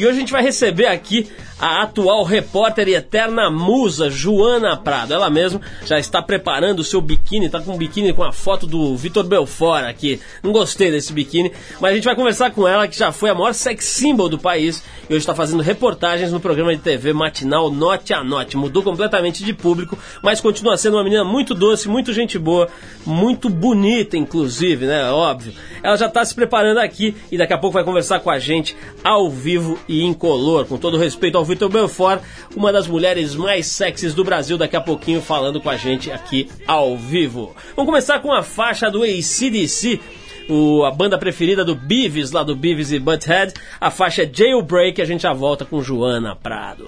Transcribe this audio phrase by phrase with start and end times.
[0.00, 5.12] E hoje a gente vai receber aqui a atual repórter e eterna musa Joana Prado.
[5.12, 8.66] Ela mesma já está preparando o seu biquíni, está com um biquíni com a foto
[8.66, 10.20] do Vitor Belfort aqui.
[10.42, 13.34] Não gostei desse biquíni, mas a gente vai conversar com ela, que já foi a
[13.34, 17.70] maior sex symbol do país e hoje está fazendo reportagens no programa de TV matinal
[17.70, 18.56] Note a Note.
[18.56, 22.68] Mudou completamente de público, mas continua sendo uma menina muito doce, muito gente boa,
[23.04, 25.10] muito bonita, inclusive, né?
[25.10, 25.52] Óbvio.
[25.82, 28.76] Ela já está se preparando aqui e daqui a pouco vai conversar com a gente
[29.02, 30.64] ao vivo e incolor.
[30.66, 32.22] Com todo respeito ao Vitor Belfort,
[32.56, 36.48] uma das mulheres mais sexys do Brasil, daqui a pouquinho falando com a gente aqui
[36.66, 37.54] ao vivo.
[37.76, 40.00] Vamos começar com a faixa do ACDC.
[40.48, 43.52] O, a banda preferida do Beavis, lá do Beavis e Butthead.
[43.80, 45.00] A faixa é Jailbreak.
[45.00, 46.84] A gente já volta com Joana Prado.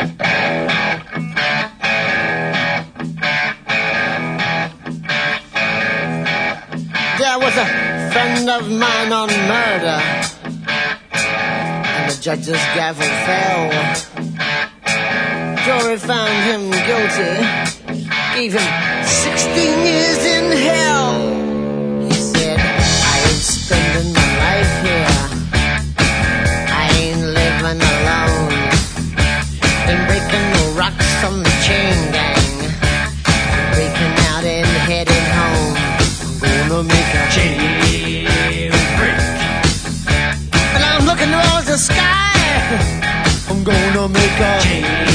[7.18, 7.66] There was a
[8.12, 10.00] friend of mine on murder,
[12.22, 13.68] judge's gavel fell.
[15.64, 17.34] Jury found him guilty,
[18.32, 21.18] gave him 16 years in hell.
[22.06, 25.18] He said, I ain't spending my life here.
[26.70, 28.50] I ain't living alone.
[29.88, 32.01] Been breaking the rocks from the chain
[41.72, 42.32] the sky.
[43.48, 45.11] I'm gonna make a jailbreak.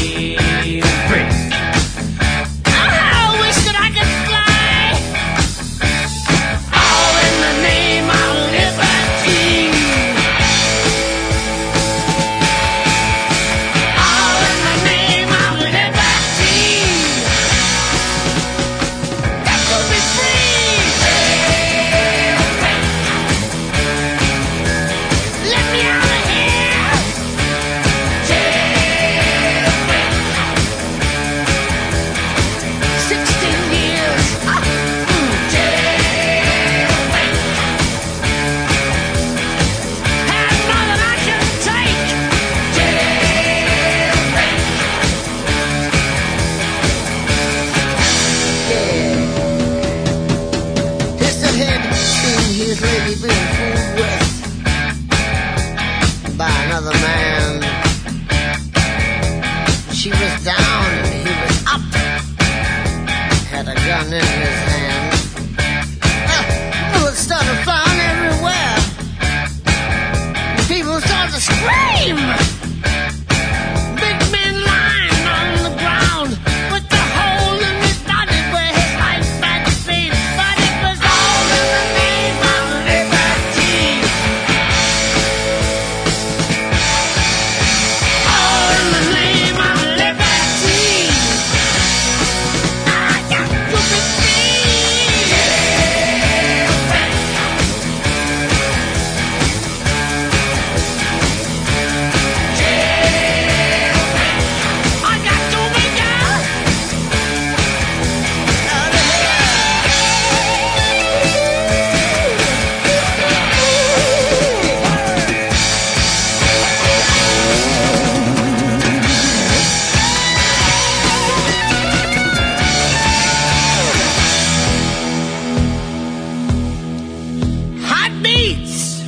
[128.28, 129.02] Beats.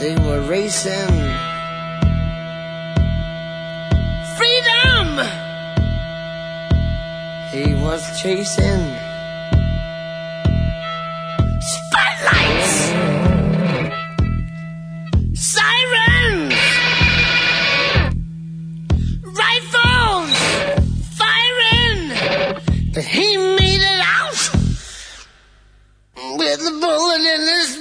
[0.00, 1.16] They were racing.
[4.36, 5.08] Freedom.
[7.52, 8.99] He was chasing.
[27.00, 27.79] With a bullet in his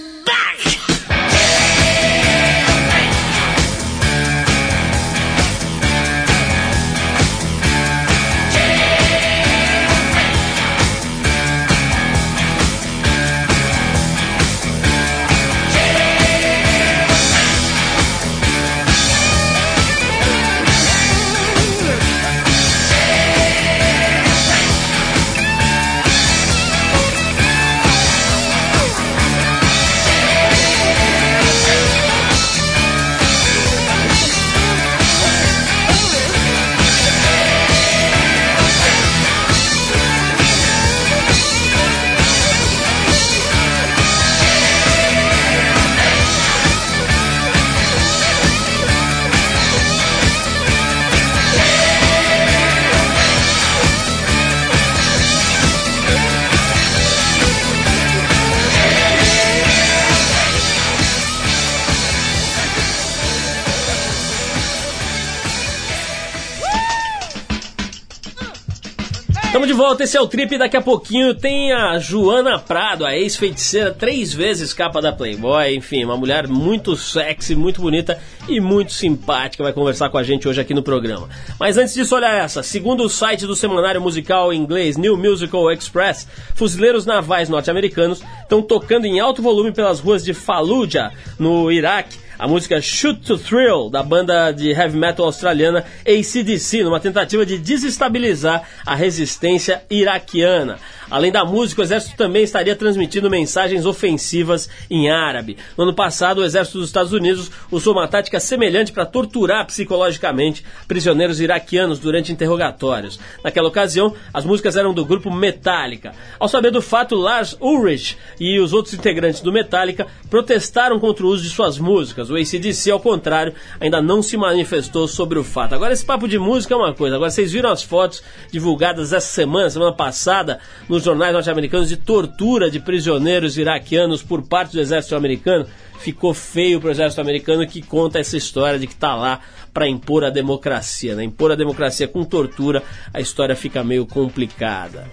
[70.04, 70.58] esse é o Trip.
[70.58, 75.76] Daqui a pouquinho tem a Joana Prado, a ex-feiticeira, três vezes capa da Playboy.
[75.76, 79.64] Enfim, uma mulher muito sexy, muito bonita e muito simpática.
[79.64, 81.28] Vai conversar com a gente hoje aqui no programa.
[81.60, 82.64] Mas antes disso, olha essa.
[82.64, 89.06] Segundo o site do semanário musical inglês New Musical Express, fuzileiros navais norte-americanos estão tocando
[89.06, 94.02] em alto volume pelas ruas de Fallujah, no Iraque a música Shoot to Thrill, da
[94.02, 100.80] banda de heavy metal australiana ACDC, numa tentativa de desestabilizar a resistência iraquiana.
[101.10, 105.58] Além da música, o exército também estaria transmitindo mensagens ofensivas em árabe.
[105.76, 110.64] No ano passado, o exército dos Estados Unidos usou uma tática semelhante para torturar psicologicamente
[110.88, 113.20] prisioneiros iraquianos durante interrogatórios.
[113.44, 116.14] Naquela ocasião, as músicas eram do grupo Metallica.
[116.40, 121.30] Ao saber do fato, Lars Ulrich e os outros integrantes do Metallica protestaram contra o
[121.30, 122.30] uso de suas músicas.
[122.30, 125.74] O ACDC, ao contrário, ainda não se manifestou sobre o fato.
[125.74, 127.16] Agora, esse papo de música é uma coisa.
[127.16, 128.22] Agora, vocês viram as fotos
[128.52, 134.46] divulgadas essa semana, semana passada, no nos jornais norte-americanos de tortura de prisioneiros iraquianos por
[134.46, 135.66] parte do exército americano.
[136.00, 139.40] Ficou feio o exército americano que conta essa história de que está lá
[139.74, 141.16] para impor a democracia.
[141.16, 141.24] Né?
[141.24, 145.08] Impor a democracia com tortura, a história fica meio complicada.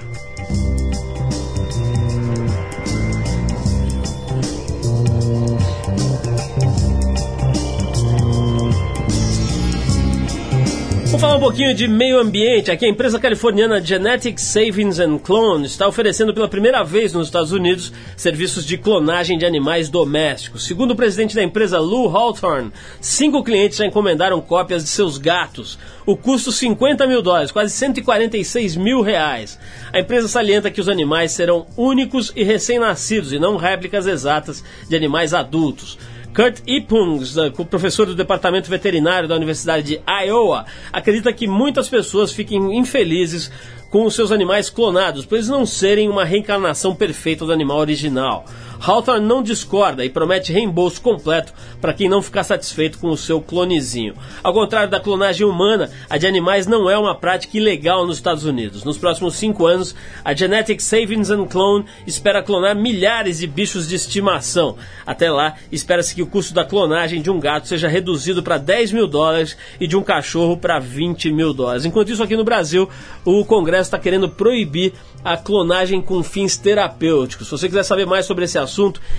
[11.07, 12.69] Vamos falar um pouquinho de meio ambiente.
[12.69, 17.53] Aqui a empresa californiana Genetic Savings and Clone está oferecendo pela primeira vez nos Estados
[17.53, 20.67] Unidos serviços de clonagem de animais domésticos.
[20.67, 25.79] Segundo o presidente da empresa, Lou Hawthorne, cinco clientes já encomendaram cópias de seus gatos.
[26.05, 29.61] O custo 50 mil dólares, quase 146 mil reais.
[29.93, 34.97] A empresa salienta que os animais serão únicos e recém-nascidos e não réplicas exatas de
[34.97, 35.97] animais adultos.
[36.37, 37.35] Kurt Ipungs,
[37.71, 43.51] professor do Departamento Veterinário da Universidade de Iowa, acredita que muitas pessoas fiquem infelizes
[43.89, 48.45] com os seus animais clonados, por eles não serem uma reencarnação perfeita do animal original.
[48.81, 53.41] Hawthorne não discorda e promete reembolso completo para quem não ficar satisfeito com o seu
[53.41, 54.15] clonezinho.
[54.43, 58.45] Ao contrário da clonagem humana, a de animais não é uma prática ilegal nos Estados
[58.45, 58.85] Unidos.
[58.85, 59.95] Nos próximos cinco anos,
[60.25, 64.77] a Genetic Savings and Clone espera clonar milhares de bichos de estimação.
[65.07, 68.93] Até lá, espera-se que o custo da clonagem de um gato seja reduzido para 10
[68.93, 71.85] mil dólares e de um cachorro para 20 mil dólares.
[71.85, 72.89] Enquanto isso, aqui no Brasil,
[73.25, 74.93] o Congresso está querendo proibir
[75.25, 77.49] a clonagem com fins terapêuticos.
[77.49, 78.66] Se você quiser saber mais sobre esse assunto,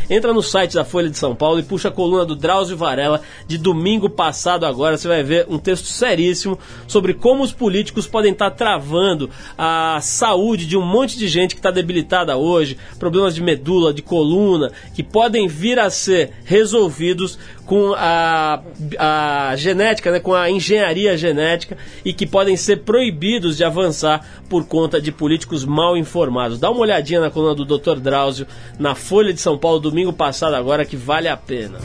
[0.09, 3.21] entra no site da Folha de São Paulo e puxa a coluna do Drauzio Varela
[3.47, 4.97] de domingo passado agora.
[4.97, 10.65] Você vai ver um texto seríssimo sobre como os políticos podem estar travando a saúde
[10.65, 15.03] de um monte de gente que está debilitada hoje, problemas de medula, de coluna, que
[15.03, 18.61] podem vir a ser resolvidos com a,
[18.97, 24.65] a genética, né, com a engenharia genética e que podem ser proibidos de avançar por
[24.65, 26.59] conta de políticos mal informados.
[26.59, 27.99] Dá uma olhadinha na coluna do Dr.
[27.99, 28.47] Drauzio
[28.79, 31.77] na Folha de São Paulo domingo passado agora que vale a pena.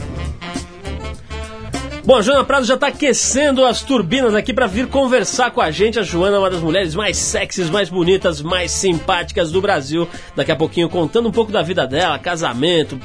[2.05, 5.71] Bom, a Joana Prado já está aquecendo as turbinas aqui para vir conversar com a
[5.71, 5.97] gente.
[5.97, 10.05] A Joana é uma das mulheres mais sexys, mais bonitas, mais simpáticas do Brasil.
[10.35, 12.99] Daqui a pouquinho contando um pouco da vida dela, casamento,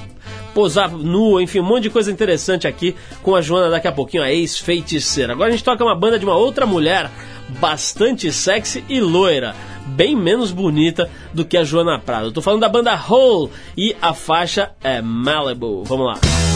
[0.58, 4.24] posar nu, enfim, um monte de coisa interessante aqui com a Joana daqui a pouquinho,
[4.24, 5.32] a ex-feiticeira.
[5.32, 7.08] Agora a gente toca uma banda de uma outra mulher
[7.60, 9.54] bastante sexy e loira
[9.86, 12.26] bem menos bonita do que a Joana Prado.
[12.26, 15.84] Eu tô falando da banda Hole e a faixa é Malibu.
[15.84, 16.14] Vamos lá.
[16.14, 16.47] pessoal,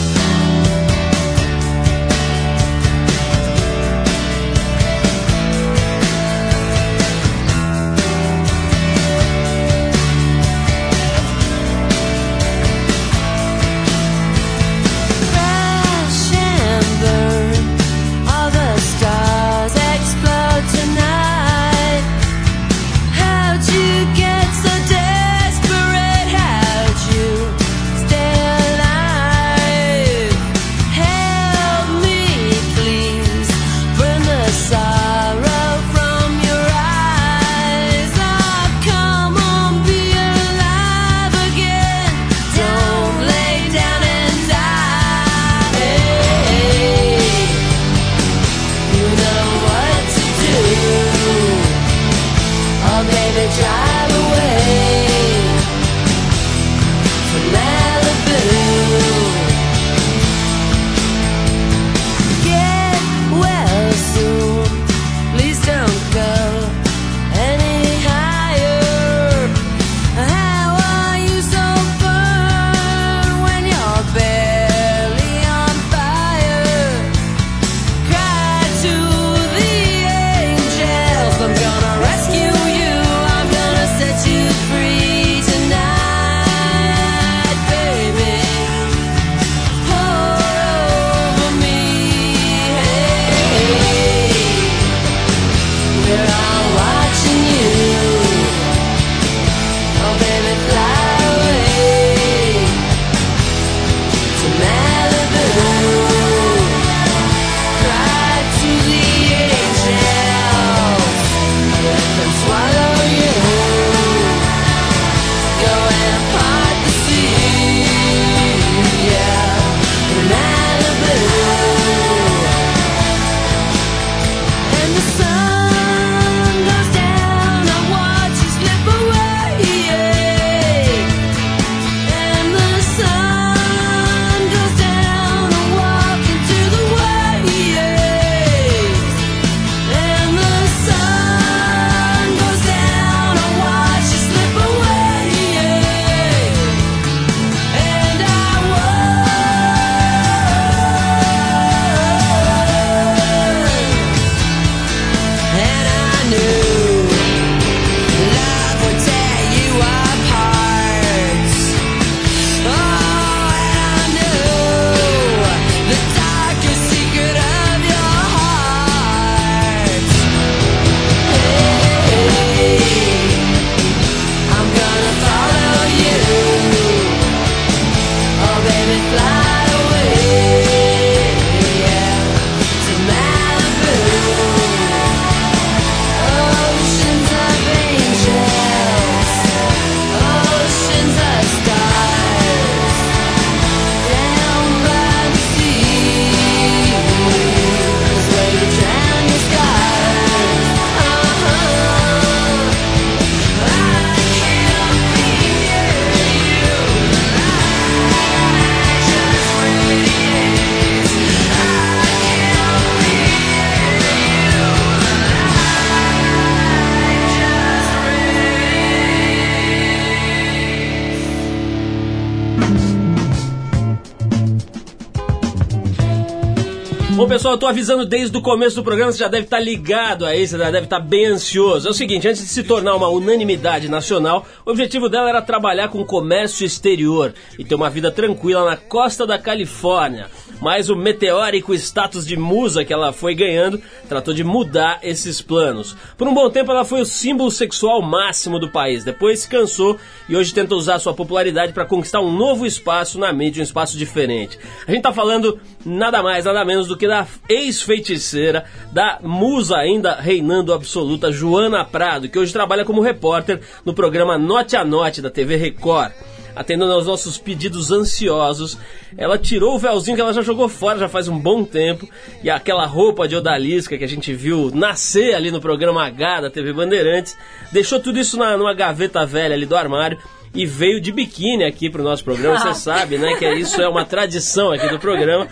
[227.58, 230.70] todo, avisando desde o começo do programa, você já deve estar ligado aí, você já
[230.70, 231.88] deve estar bem ansioso.
[231.88, 235.88] É o seguinte, antes de se tornar uma unanimidade nacional, o objetivo dela era trabalhar
[235.88, 240.28] com comércio exterior e ter uma vida tranquila na costa da Califórnia.
[240.60, 245.96] Mas o meteórico status de musa que ela foi ganhando tratou de mudar esses planos.
[246.16, 249.98] Por um bom tempo ela foi o símbolo sexual máximo do país, depois se cansou
[250.28, 253.98] e hoje tenta usar sua popularidade para conquistar um novo espaço na mídia, um espaço
[253.98, 254.58] diferente.
[254.86, 257.26] A gente tá falando nada mais, nada menos do que da
[257.62, 264.38] ex-feiticeira, da musa ainda reinando absoluta, Joana Prado, que hoje trabalha como repórter no programa
[264.38, 266.12] Note a Note da TV Record
[266.54, 268.78] atendendo aos nossos pedidos ansiosos.
[269.16, 272.08] Ela tirou o véuzinho que ela já jogou fora já faz um bom tempo
[272.42, 276.50] e aquela roupa de odalisca que a gente viu nascer ali no programa H da
[276.50, 277.36] TV Bandeirantes,
[277.70, 280.18] deixou tudo isso na, numa gaveta velha ali do armário
[280.54, 282.58] e veio de biquíni aqui pro nosso programa.
[282.58, 285.48] Você sabe, né, que isso é uma tradição aqui do programa.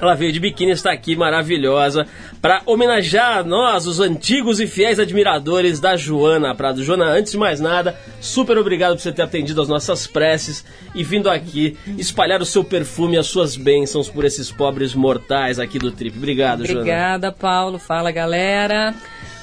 [0.00, 2.06] Ela veio de biquíni, está aqui maravilhosa
[2.40, 6.82] para homenagear nós, os antigos e fiéis admiradores da Joana Prado.
[6.82, 10.64] Joana, antes de mais nada, super obrigado por você ter atendido às nossas preces
[10.94, 15.58] e vindo aqui espalhar o seu perfume e as suas bênçãos por esses pobres mortais
[15.58, 16.16] aqui do Trip.
[16.16, 16.80] Obrigado, Joana.
[16.80, 17.78] Obrigada, Paulo.
[17.78, 18.94] Fala, galera.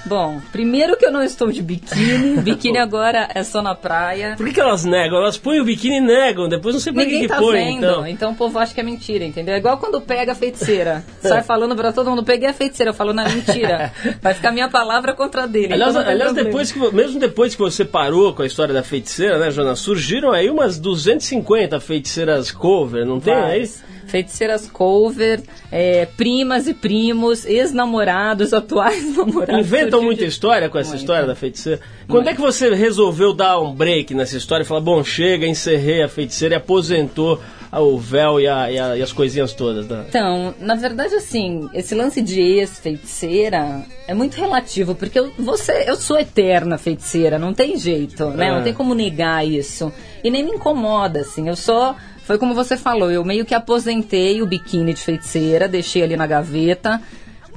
[0.08, 2.38] Bom, primeiro que eu não estou de biquíni.
[2.48, 4.36] Biquíni agora é só na praia.
[4.38, 5.18] Por que, que elas negam?
[5.18, 6.48] Elas põem o biquíni e negam.
[6.48, 7.54] Depois não sei por Ninguém que, tá que põe.
[7.54, 7.78] vendo.
[7.78, 8.08] Então.
[8.08, 9.54] então o povo acha que é mentira, entendeu?
[9.56, 11.04] É igual quando pega a feiticeira.
[11.22, 12.92] Sai falando pra todo mundo, peguei a feiticeira.
[12.92, 13.92] Eu falo, não, é mentira.
[14.22, 15.74] Vai ficar minha palavra contra a dele.
[15.74, 19.38] Aliás, então aliás depois que, mesmo depois que você parou com a história da feiticeira,
[19.38, 19.76] né, Joana?
[19.76, 23.70] Surgiram aí umas 250 feiticeiras cover, não tem aí?
[24.08, 29.60] Feiticeiras cover, é, primas e primos, ex-namorados, atuais namorados.
[29.66, 31.04] Inventam muita de- história com essa Muita.
[31.04, 31.80] história da feiticeira.
[32.08, 36.02] Quando é que você resolveu dar um break nessa história e falar, bom, chega, encerrei
[36.04, 37.40] a feiticeira e aposentou
[37.74, 39.86] o véu e, a- e a- e as coisinhas todas?
[39.88, 40.06] Né?
[40.08, 45.96] Então, na verdade, assim, esse lance de ex-feiticeira é muito relativo, porque eu, você, eu
[45.98, 48.50] sou eterna feiticeira, não tem jeito, né?
[48.50, 48.56] Ah.
[48.58, 49.92] Não tem como negar isso.
[50.24, 51.96] E nem me incomoda, assim, eu só.
[52.28, 56.28] Foi como você falou, eu meio que aposentei o biquíni de feiticeira, deixei ali na
[56.28, 57.02] gaveta.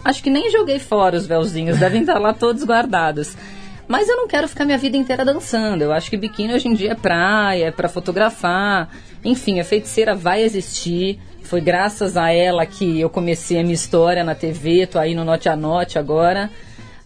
[0.04, 3.36] Acho que nem joguei fora os véuzinhos, devem estar lá todos guardados.
[3.88, 5.82] Mas eu não quero ficar minha vida inteira dançando.
[5.82, 8.88] Eu acho que biquíni hoje em dia é praia, é pra fotografar.
[9.24, 11.18] Enfim, a feiticeira vai existir.
[11.42, 15.24] Foi graças a ela que eu comecei a minha história na TV, tô aí no
[15.24, 16.48] Note a Note agora.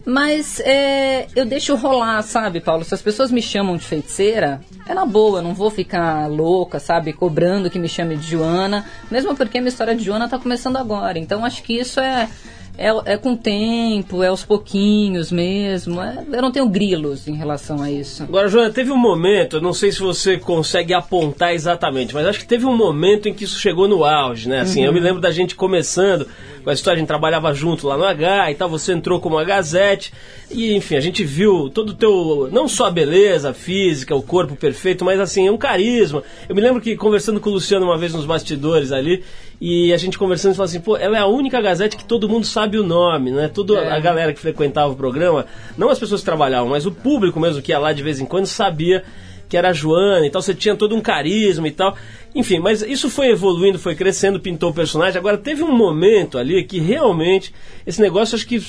[0.05, 2.83] Mas é, eu deixo rolar, sabe, Paulo?
[2.83, 6.79] Se as pessoas me chamam de feiticeira, é na boa, eu não vou ficar louca,
[6.79, 10.37] sabe, cobrando que me chame de Joana, mesmo porque a minha história de Joana tá
[10.37, 11.17] começando agora.
[11.17, 12.29] Então acho que isso é,
[12.77, 15.99] é, é com o tempo, é aos pouquinhos mesmo.
[15.99, 18.21] é- eu não tenho grilos em relação a isso.
[18.23, 22.39] Agora, Joana, teve um momento, eu não sei se você consegue apontar exatamente, mas acho
[22.39, 24.59] que teve um momento em que isso chegou no auge, né?
[24.61, 26.27] Assim, eu me lembro da gente começando
[26.65, 29.37] com a história, a gente trabalhava junto lá no H e tal, você entrou como
[29.37, 30.11] a Gazette,
[30.49, 34.55] e enfim, a gente viu todo o teu, não só a beleza física, o corpo
[34.55, 36.23] perfeito, mas assim, um carisma.
[36.49, 39.23] Eu me lembro que conversando com o Luciano uma vez nos bastidores ali,
[39.61, 42.27] e a gente conversando, ele falou assim, pô, ela é a única Gazette que todo
[42.27, 43.47] mundo sabe o nome, né?
[43.47, 43.91] Toda É.
[43.91, 45.45] a galera que frequentava o programa,
[45.77, 48.25] não as pessoas que trabalhavam, mas o público mesmo que ia lá de vez em
[48.25, 49.03] quando sabia
[49.47, 51.95] que era a Joana e tal, você tinha todo um carisma e tal.
[52.35, 55.17] Enfim, mas isso foi evoluindo, foi crescendo, pintou o personagem.
[55.17, 57.53] Agora teve um momento ali que realmente
[57.87, 58.61] esse negócio acho que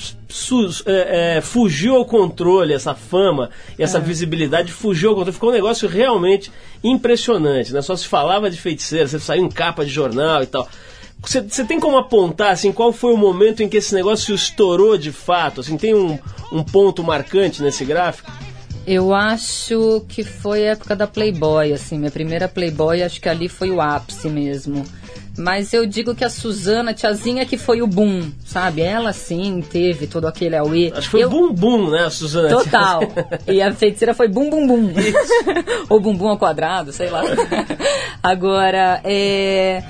[0.85, 5.33] é, é, fugiu ao controle, essa fama e essa visibilidade fugiu ao controle.
[5.33, 6.49] Ficou um negócio realmente
[6.81, 7.81] impressionante, né?
[7.81, 10.65] Só se falava de feiticeira, você saiu em capa de jornal e tal.
[11.21, 14.97] Você, você tem como apontar assim qual foi o momento em que esse negócio estourou
[14.97, 15.59] de fato?
[15.59, 16.17] Assim, tem um,
[16.53, 18.31] um ponto marcante nesse gráfico?
[18.87, 23.49] Eu acho que foi a época da Playboy, assim, minha primeira Playboy, acho que ali
[23.49, 24.85] foi o ápice mesmo.
[25.37, 28.81] Mas eu digo que a Suzana, a tiazinha, que foi o boom, sabe?
[28.81, 30.91] Ela sim teve todo aquele auê.
[30.95, 31.29] Acho que foi eu...
[31.29, 32.49] bum bum, né, Suzana?
[32.49, 33.01] Total.
[33.45, 34.93] E a feiticeira foi bum bum bum.
[35.89, 37.23] Ou bumbum ao quadrado, sei lá.
[38.23, 39.83] Agora, é.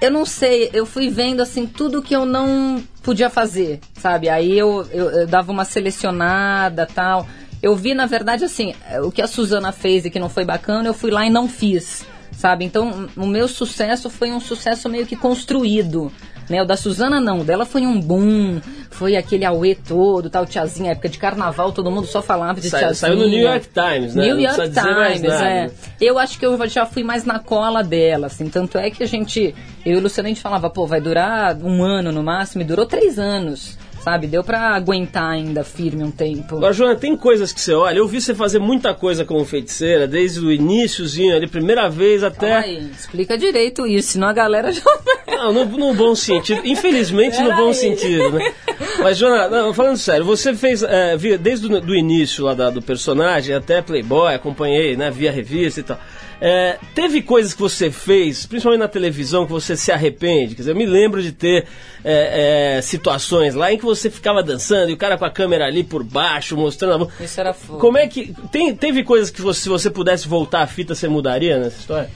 [0.00, 4.28] Eu não sei, eu fui vendo assim tudo que eu não podia fazer, sabe?
[4.28, 7.26] Aí eu, eu, eu dava uma selecionada tal.
[7.62, 10.88] Eu vi, na verdade, assim, o que a Suzana fez e que não foi bacana,
[10.88, 12.64] eu fui lá e não fiz, sabe?
[12.64, 16.10] Então, o meu sucesso foi um sucesso meio que construído.
[16.48, 20.44] Né, o da Suzana não, o dela foi um boom, foi aquele auê todo, tal,
[20.44, 22.94] tiazinha, época de carnaval, todo mundo só falava de Sa- tiazinha.
[22.96, 24.24] saiu no New York Times, né?
[24.24, 25.70] New Não York Times, é.
[26.00, 29.06] Eu acho que eu já fui mais na cola dela, assim, tanto é que a
[29.06, 29.54] gente,
[29.86, 32.64] eu e o Luciano, a gente falava, pô, vai durar um ano no máximo, e
[32.64, 34.26] durou três anos, sabe?
[34.26, 36.56] Deu pra aguentar ainda firme um tempo.
[36.56, 37.98] Agora, Joana, tem coisas que você olha.
[37.98, 42.56] Eu vi você fazer muita coisa como feiticeira, desde o iníciozinho ali, primeira vez até.
[42.56, 44.82] Aí, explica direito isso, senão a galera já...
[45.26, 46.60] Não, no, no bom sentido.
[46.64, 48.52] Infelizmente, no bom sentido, né?
[48.98, 52.68] Mas, Joana, não, falando sério, você fez, é, via, desde o do início lá da-
[52.68, 55.98] do personagem até Playboy, acompanhei, né, via revista e tal.
[56.40, 60.54] É, teve coisas que você fez, principalmente na televisão, que você se arrepende?
[60.54, 61.66] Quer dizer, eu me lembro de ter
[62.02, 65.66] é, é, situações lá em que você ficava dançando e o cara com a câmera
[65.66, 67.10] ali por baixo, mostrando a mão.
[67.20, 67.78] Isso era fogo.
[67.78, 68.34] Como é que.
[68.50, 72.10] Tem, teve coisas que você, se você pudesse voltar a fita, você mudaria nessa história?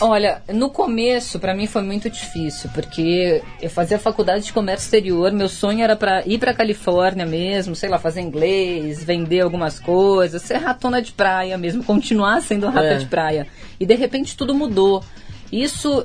[0.00, 5.32] Olha, no começo pra mim foi muito difícil, porque eu fazia faculdade de comércio exterior,
[5.32, 10.40] meu sonho era para ir pra Califórnia mesmo, sei lá, fazer inglês, vender algumas coisas,
[10.42, 12.96] ser ratona de praia mesmo, continuar sendo rata É.
[12.98, 13.48] de praia.
[13.80, 15.02] E de repente tudo mudou.
[15.50, 16.04] Isso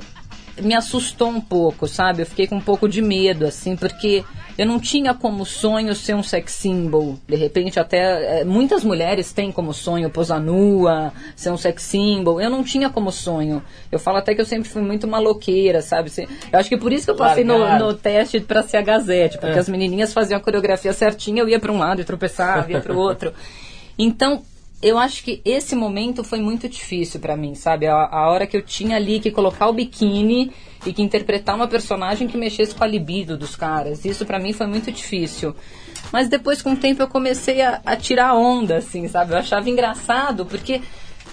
[0.60, 2.24] me assustou um pouco, sabe?
[2.24, 4.24] Eu fiquei com um pouco de medo, assim, porque
[4.58, 7.18] eu não tinha como sonho ser um sex symbol.
[7.28, 12.39] De repente, até eh, muitas mulheres têm como sonho posar nua, ser um sex symbol.
[12.39, 13.62] Eu não tinha como sonho.
[13.92, 16.12] Eu falo até que eu sempre fui muito maloqueira, sabe?
[16.52, 19.38] Eu acho que por isso que eu passei no, no teste pra ser a Gazette,
[19.38, 19.60] porque É.
[19.60, 22.98] as menininhas faziam a coreografia certinha, eu ia pra um lado e tropeçava, ia pro
[22.98, 23.34] outro.
[23.96, 24.42] Então,
[24.84, 27.88] eu acho que esse momento foi muito difícil pra mim, sabe?
[27.88, 30.52] A, a hora que eu tinha ali que colocar o biquíni
[30.86, 34.04] e que interpretar uma personagem que mexesse com a libido dos caras.
[34.04, 35.56] Isso pra mim foi muito difícil.
[36.12, 39.32] Mas depois, com o tempo, eu comecei a, a tirar onda, assim, sabe?
[39.32, 40.82] Eu achava engraçado, porque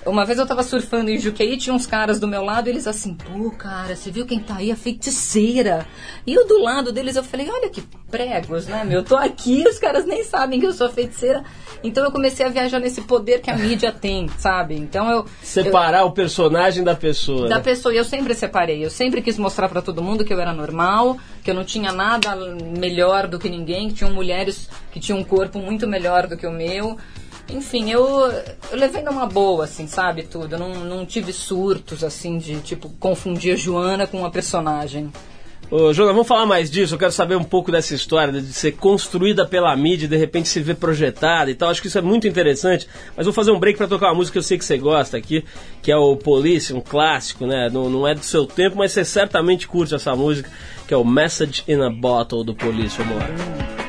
[0.07, 2.87] uma vez eu tava surfando em Juqueí, tinha uns caras do meu lado, e eles
[2.87, 4.71] assim, pô, cara, você viu quem tá aí?
[4.71, 5.87] A feiticeira.
[6.27, 9.01] E eu do lado deles, eu falei, olha que pregos, né, meu?
[9.01, 11.45] Eu tô aqui, os caras nem sabem que eu sou a feiticeira.
[11.83, 14.75] Então eu comecei a viajar nesse poder que a mídia tem, sabe?
[14.75, 15.19] Então eu...
[15.19, 17.49] eu Separar o personagem da pessoa.
[17.49, 17.63] da né?
[17.63, 18.85] pessoa, e eu sempre separei.
[18.85, 21.93] Eu sempre quis mostrar pra todo mundo que eu era normal, que eu não tinha
[21.93, 22.37] nada
[22.79, 26.47] melhor do que ninguém, que tinham mulheres que tinham um corpo muito melhor do que
[26.47, 26.99] o meu.
[27.53, 28.03] Enfim, eu,
[28.71, 30.55] eu levei numa boa, assim, sabe, tudo.
[30.55, 35.11] Eu não, não tive surtos, assim, de, tipo, confundir a Joana com uma personagem.
[35.71, 36.95] Ô, Jonas, vamos falar mais disso.
[36.95, 40.49] Eu quero saber um pouco dessa história de ser construída pela mídia e de repente
[40.49, 41.71] se ver projetada e tal.
[41.71, 42.89] Acho que isso é muito interessante.
[43.17, 45.17] Mas vou fazer um break para tocar uma música que eu sei que você gosta
[45.17, 45.45] aqui,
[45.81, 47.71] que é o Police, um clássico, né?
[47.73, 50.51] Não, não é do seu tempo, mas você certamente curte essa música,
[50.89, 52.99] que é o Message in a Bottle do Police.
[52.99, 53.80] Vamos lá.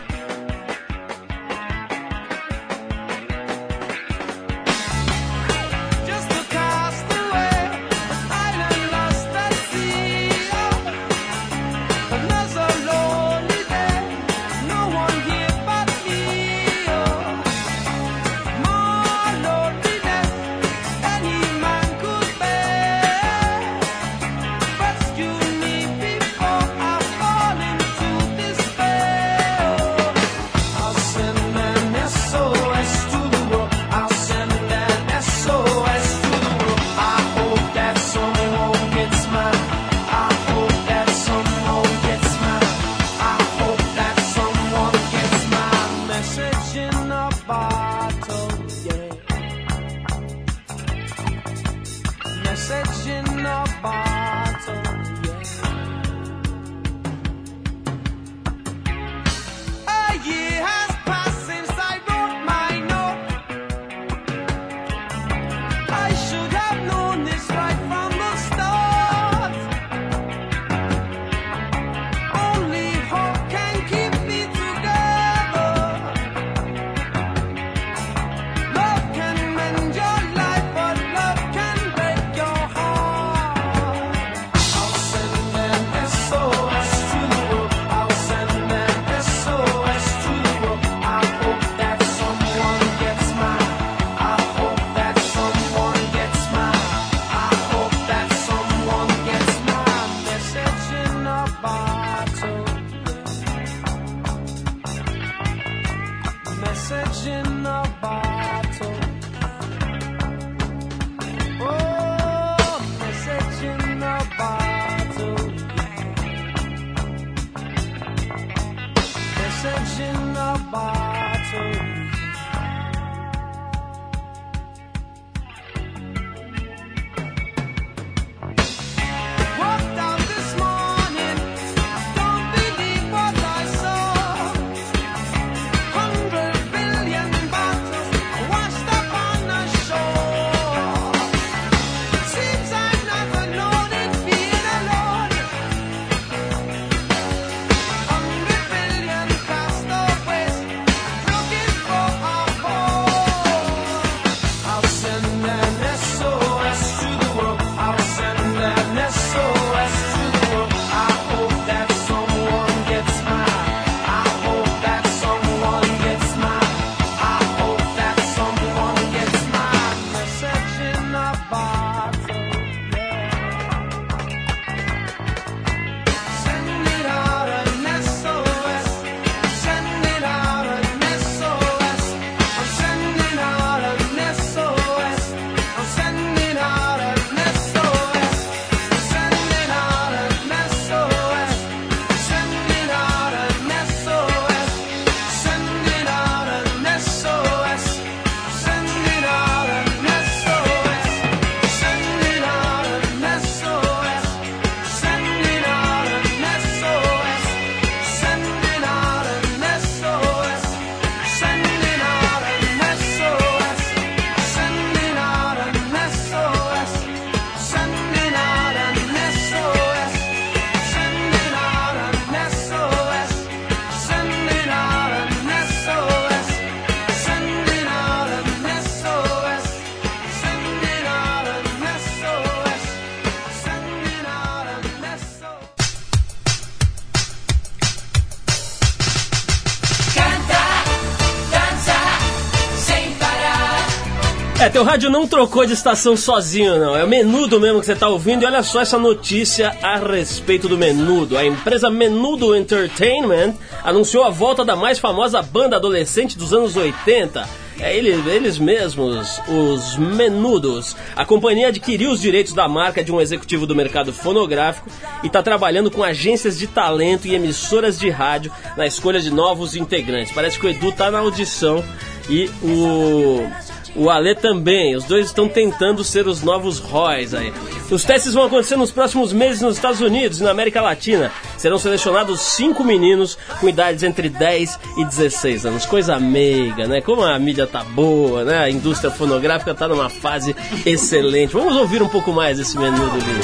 [244.62, 246.96] É, teu rádio não trocou de estação sozinho, não.
[246.96, 248.44] É o Menudo mesmo que você tá ouvindo.
[248.44, 251.36] E olha só essa notícia a respeito do Menudo.
[251.36, 257.44] A empresa Menudo Entertainment anunciou a volta da mais famosa banda adolescente dos anos 80.
[257.80, 260.96] É eles, eles mesmos, os Menudos.
[261.16, 264.88] A companhia adquiriu os direitos da marca de um executivo do mercado fonográfico
[265.24, 269.76] e está trabalhando com agências de talento e emissoras de rádio na escolha de novos
[269.76, 270.32] integrantes.
[270.32, 271.84] Parece que o Edu tá na audição
[272.30, 273.50] e o
[273.96, 274.96] o Ale também.
[274.96, 277.54] Os dois estão tentando ser os novos Roys aí.
[277.90, 281.32] Os testes vão acontecer nos próximos meses nos Estados Unidos e na América Latina.
[281.58, 285.86] Serão selecionados cinco meninos com idades entre 10 e 16 anos.
[285.86, 287.02] Coisa meiga, né?
[287.02, 288.60] Como a mídia tá boa, né?
[288.60, 291.54] A indústria fonográfica tá numa fase excelente.
[291.54, 293.44] Vamos ouvir um pouco mais esse menu do vídeo.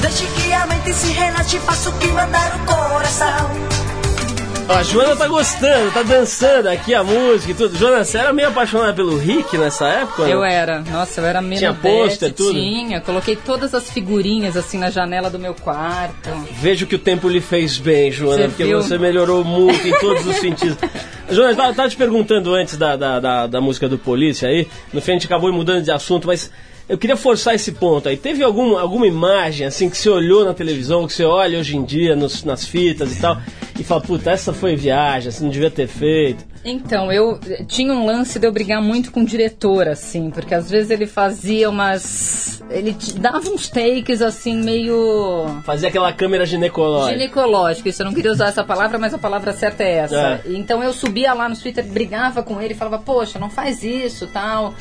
[0.00, 3.99] Deixe que a mente se relaxe, faça o que mandar o coração.
[4.70, 7.76] A Joana tá gostando, tá dançando aqui a música e tudo.
[7.76, 10.22] Joana, você era meio apaixonada pelo Rick nessa época?
[10.22, 12.52] Eu era, nossa, eu era meio Tinha pôster, tudo?
[12.52, 16.30] Tinha, coloquei todas as figurinhas assim na janela do meu quarto.
[16.52, 18.80] Vejo que o tempo lhe fez bem, Joana, Você porque viu?
[18.80, 20.78] você melhorou muito em todos os sentidos.
[21.28, 24.68] Joana, eu tava, tava te perguntando antes da, da, da, da música do Polícia aí,
[24.92, 26.50] no fim a gente acabou mudando de assunto, mas
[26.90, 28.16] eu queria forçar esse ponto aí.
[28.16, 31.84] Teve algum, alguma imagem assim que você olhou na televisão, que você olha hoje em
[31.84, 33.38] dia nos- nas fitas e tal,
[33.78, 36.44] e fala, puta, essa foi viagem, assim, não devia ter feito.
[36.62, 40.68] Então, eu tinha um lance de eu brigar muito com o diretor, assim, porque às
[40.70, 42.62] vezes ele fazia umas.
[42.68, 45.46] Ele dava uns takes assim, meio.
[45.64, 47.18] Fazer aquela câmera ginecológica.
[47.18, 50.42] Ginecológico, isso eu não queria usar essa palavra, mas a palavra certa é essa.
[50.46, 50.52] É.
[50.52, 54.74] Então eu subia lá no Twitter, brigava com ele, falava, poxa, não faz isso tal.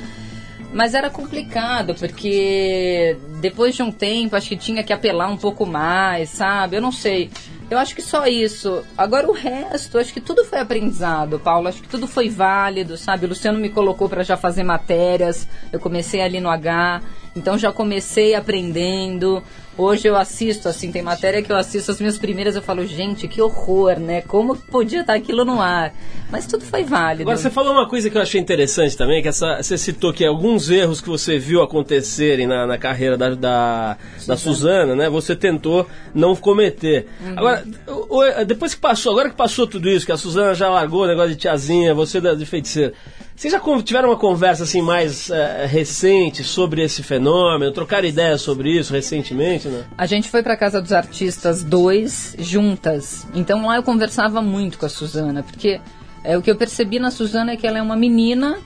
[0.72, 5.66] Mas era complicado, porque depois de um tempo acho que tinha que apelar um pouco
[5.66, 6.78] mais, sabe?
[6.78, 7.32] Eu não sei.
[7.70, 8.84] Eu acho que só isso.
[8.98, 11.68] Agora o resto, acho que tudo foi aprendizado, Paulo.
[11.68, 13.26] Acho que tudo foi válido, sabe?
[13.26, 15.48] O Luciano me colocou para já fazer matérias.
[15.72, 17.02] Eu comecei ali no H,
[17.36, 19.44] então já comecei aprendendo.
[19.82, 23.28] Hoje eu assisto, assim, tem matéria que eu assisto as minhas primeiras, eu falo, gente,
[23.28, 24.22] que horror, né?
[24.22, 25.94] Como podia estar aquilo no ar?
[26.30, 27.24] Mas tudo foi válido.
[27.24, 30.26] Agora, você falou uma coisa que eu achei interessante também, que essa, você citou que
[30.26, 35.10] alguns erros que você viu acontecerem na, na carreira da, da, da Suzana, né?
[35.10, 37.08] Você tentou não cometer.
[37.36, 40.70] Agora, o- o- depois que passou, agora que passou tudo isso, que a Suzana já
[40.70, 42.94] largou o negócio de tiazinha, você de feiticeira,
[43.40, 47.72] vocês já tiveram uma conversa assim mais eh, recente sobre esse fenômeno?
[47.72, 49.86] Trocaram ideias sobre isso recentemente, né?
[49.98, 53.26] A gente foi pra casa dos artistas dois juntas.
[53.34, 55.80] Então lá eu conversava muito com a Suzana, porque
[56.22, 58.60] é, o que eu percebi na Suzana é que ela é uma menina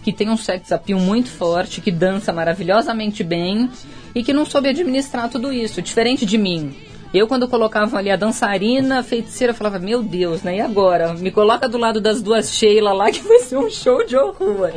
[0.00, 3.68] que tem um sex appeal muito forte, que dança maravilhosamente bem
[4.14, 6.72] e que não soube administrar tudo isso, diferente de mim.
[7.12, 10.58] Eu, quando colocavam ali a dançarina, a feiticeira, falava, meu Deus, né?
[10.58, 11.12] E agora?
[11.14, 14.70] Me coloca do lado das duas Sheila lá, que vai ser um show de horror.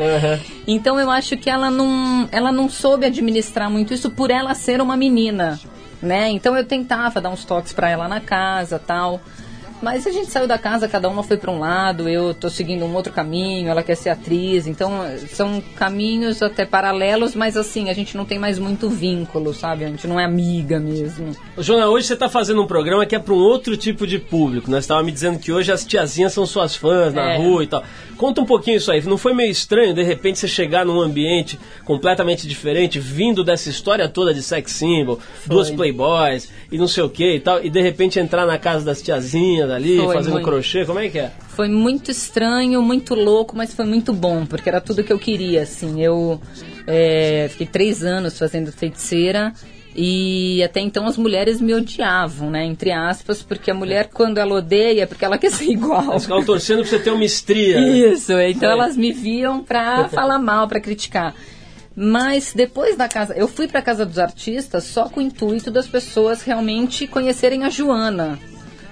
[0.67, 4.81] Então eu acho que ela não, ela não soube administrar muito isso por ela ser
[4.81, 5.59] uma menina,
[6.01, 6.29] né?
[6.29, 9.21] Então eu tentava dar uns toques pra ela na casa, tal.
[9.83, 12.85] Mas a gente saiu da casa, cada uma foi pra um lado, eu tô seguindo
[12.85, 17.93] um outro caminho, ela quer ser atriz, então são caminhos até paralelos, mas assim, a
[17.93, 19.83] gente não tem mais muito vínculo, sabe?
[19.83, 21.35] A gente não é amiga mesmo.
[21.57, 24.17] Ô, Jona, hoje você está fazendo um programa que é para um outro tipo de
[24.19, 24.71] público.
[24.71, 27.37] Nós estava me dizendo que hoje as tiazinhas são suas fãs na É.
[27.37, 27.83] rua e tal.
[28.15, 29.01] Conta um pouquinho isso aí.
[29.01, 34.07] Não foi meio estranho, de repente, você chegar num ambiente completamente diferente, vindo dessa história
[34.07, 37.81] toda de sex symbol, duas playboys e não sei o que e tal, e de
[37.81, 40.45] repente entrar na casa das tiazinhas ali, Foi fazendo muito.
[40.45, 40.85] crochê?
[40.85, 41.31] Como é que é?
[41.49, 45.63] Foi muito estranho, muito louco, mas foi muito bom, porque era tudo que eu queria,
[45.63, 46.01] assim.
[46.03, 46.41] Eu
[46.87, 49.53] é, fiquei três anos fazendo feiticeira
[49.95, 52.65] e até então as mulheres me odiavam, né?
[52.65, 56.11] Entre aspas, porque a mulher, quando ela odeia, é porque ela quer ser igual.
[56.11, 57.79] Eles ficavam torcendo pra você ter uma estria.
[57.79, 58.79] Isso, então Foi.
[58.79, 61.35] elas me viam pra falar mal, pra criticar.
[61.95, 65.87] Mas depois da casa, eu fui pra casa dos artistas só com o intuito das
[65.87, 68.39] pessoas realmente conhecerem a Joana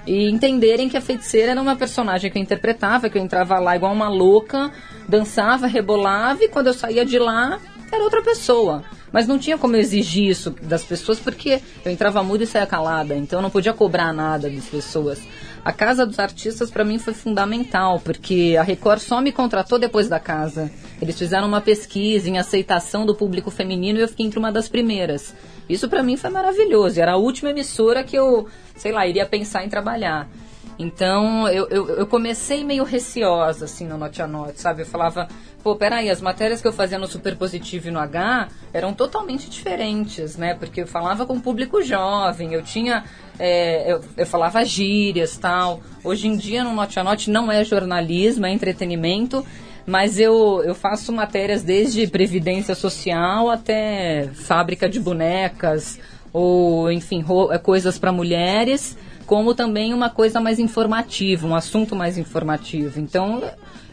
[0.06, 3.76] e entenderem que a feiticeira era uma personagem que eu interpretava, que eu entrava lá
[3.76, 4.72] igual uma louca,
[5.08, 7.58] dançava, rebolava e quando eu saía de lá
[7.90, 8.82] era outra pessoa.
[9.12, 12.66] Mas não tinha como eu exigir isso das pessoas porque eu entrava muda e saía
[12.66, 15.20] calada, então eu não podia cobrar nada das pessoas.
[15.64, 20.08] A Casa dos Artistas para mim foi fundamental, porque a Record só me contratou depois
[20.08, 20.72] da casa.
[21.00, 24.68] Eles fizeram uma pesquisa em aceitação do público feminino e eu fiquei entre uma das
[24.68, 25.34] primeiras.
[25.68, 27.00] Isso para mim foi maravilhoso.
[27.00, 30.28] Era a última emissora que eu, sei lá, iria pensar em trabalhar.
[30.78, 34.82] Então eu, eu, eu comecei meio receosa assim no Note a Note, sabe?
[34.82, 35.28] Eu falava,
[35.62, 39.48] pô, peraí, as matérias que eu fazia no Super Positivo e no H eram totalmente
[39.50, 40.54] diferentes, né?
[40.54, 43.04] Porque eu falava com o público jovem, eu tinha.
[43.38, 45.80] é, eu, eu falava gírias tal.
[46.02, 49.46] Hoje em dia no Note a Note não é jornalismo, é entretenimento.
[49.86, 55.98] Mas eu, eu faço matérias desde previdência social até fábrica de bonecas,
[56.32, 62.16] ou enfim, eh, coisas para mulheres, como também uma coisa mais informativa, um assunto mais
[62.16, 63.00] informativo.
[63.00, 63.42] Então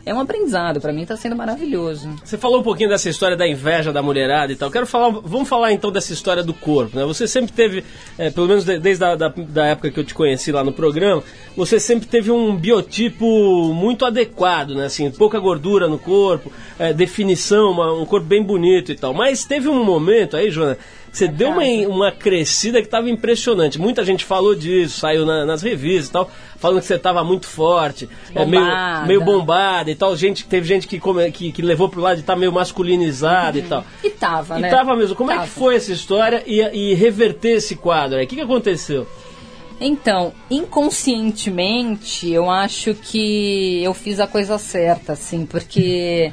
[0.06, 2.10] é um aprendizado, para mim está sendo maravilhoso.
[2.24, 4.72] Você falou um pouquinho dessa história da inveja da mulherada e tal.
[4.72, 7.06] Quero falar, vamos falar então dessa história do corpo, né?
[7.06, 7.84] Você sempre teve,
[8.18, 10.72] eh, pelo menos de- desde a da, da época que eu te conheci lá no
[10.72, 11.24] programa,
[11.56, 13.26] você sempre teve um biotipo
[13.74, 14.86] muito adequado, né?
[14.86, 19.14] Assim, pouca gordura no corpo, eh, definição, uma- um corpo bem bonito e tal.
[19.14, 20.78] Mas teve um momento aí, Joana,
[21.12, 23.80] você deu uma, uma crescida que estava impressionante.
[23.80, 27.46] Muita gente falou disso, saiu na- nas revistas e tal, falando que você estava muito
[27.48, 29.06] forte, eh, meio, Bombada.
[29.08, 30.16] meio bombada e tal.
[30.16, 31.00] Gente, teve gente que,
[31.34, 33.84] que, que levou pro lado de estar meio masculinizada e tal.
[34.04, 34.70] E tava, E né?
[34.70, 35.16] tava mesmo.
[35.16, 35.52] Como é que Tava.
[35.52, 38.26] foi essa história e, e reverter esse quadro aí?
[38.26, 39.08] O que, que aconteceu?
[39.82, 46.32] Então, inconscientemente, eu acho que eu fiz a coisa certa, assim, porque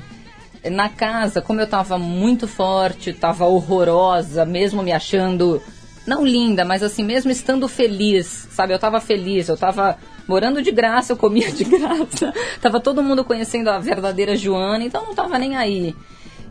[0.71, 5.63] na casa, como eu tava muito forte, tava horrorosa, mesmo me achando
[6.07, 8.73] não linda, mas assim, mesmo estando feliz, sabe?
[8.73, 9.99] Eu tava feliz, eu tava
[10.29, 15.05] morando de graça, eu comia de graça, tava todo mundo conhecendo a verdadeira Joana, então
[15.05, 15.95] não tava nem aí.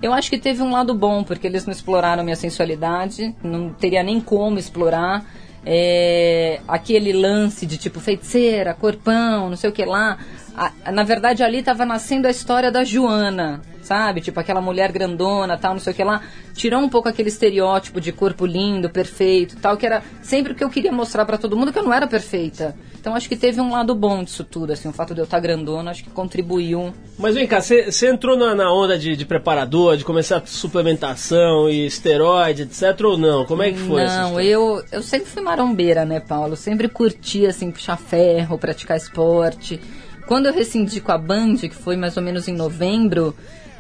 [0.02, 4.04] Eu acho que teve um lado bom, porque eles não exploraram minha sensualidade, não teria
[4.04, 5.24] nem como explorar.
[5.68, 10.20] É, aquele lance de tipo feiticeira, corpão, não sei o que lá.
[10.56, 14.20] A- na verdade, ali tava nascendo a história da Joana, sabe?
[14.20, 16.22] Tipo aquela mulher grandona, tal, não sei o que lá.
[16.54, 20.64] Tirou um pouco aquele estereótipo de corpo lindo, perfeito, tal, que era sempre o que
[20.64, 22.76] eu queria mostrar pra todo mundo que eu não era perfeita.
[23.00, 25.40] Então acho que teve um lado bom disso tudo, assim, o fato de eu estar
[25.40, 29.96] grandona, acho que contribuiu Mas vem cá, você entrou na, na onda de, de preparador,
[29.96, 33.00] de começar suplementação e esteroide, etc.
[33.04, 33.46] ou não?
[33.46, 36.56] Como é que foi essa Não, eu, eu sempre fui marombeira, né, Paulo?
[36.56, 39.80] Sempre curti, assim, puxar ferro, praticar esporte.
[40.28, 43.36] Quando eu rescindi com a Band, que foi mais ou menos em novembro,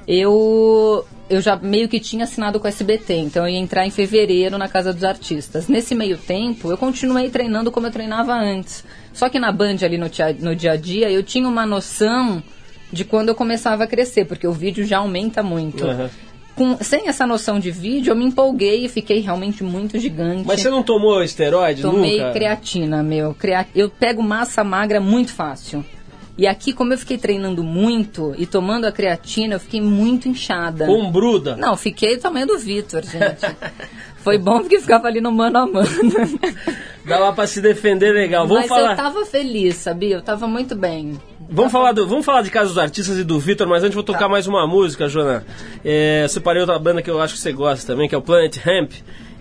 [0.07, 3.91] eu, eu já meio que tinha assinado com a SBT, então eu ia entrar em
[3.91, 5.67] fevereiro na Casa dos Artistas.
[5.67, 8.83] Nesse meio tempo, eu continuei treinando como eu treinava antes.
[9.13, 12.41] Só que na Band, ali no, tia- no dia a dia, eu tinha uma noção
[12.91, 15.85] de quando eu começava a crescer, porque o vídeo já aumenta muito.
[15.85, 16.09] Aham.
[16.55, 20.43] Com, sem essa noção de vídeo, eu me empolguei e fiquei realmente muito gigante.
[20.47, 22.31] Mas você não tomou esteroide Tomei nunca?
[22.31, 23.33] creatina, meu.
[23.33, 23.67] Crea...
[23.75, 25.83] Eu pego massa magra muito fácil.
[26.37, 30.85] E aqui, como eu fiquei treinando muito e tomando a creatina, eu fiquei muito inchada.
[30.85, 31.55] Com bruda?
[31.55, 33.55] Não, fiquei do tamanho do Vitor, gente.
[34.17, 35.87] Foi bom porque ficava ali no mano a mano.
[37.05, 38.47] Dava pra se defender legal.
[38.47, 38.91] Vamos Mas falar.
[38.91, 40.15] eu tava feliz, sabia?
[40.15, 41.17] Eu tava muito bem.
[41.47, 44.03] Vamos falar, do, vamos falar de Casa dos Artistas e do Vitor, mas antes vou
[44.03, 45.45] tocar mais uma música, Joana.
[45.83, 48.57] É, separei outra banda que eu acho que você gosta também, que é o Planet
[48.65, 48.93] Hemp.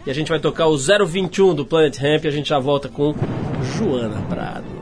[0.07, 2.91] E a gente vai tocar o 021 do Planet Hemp e a gente já volta
[2.91, 3.15] com
[3.79, 4.74] Joana Prado.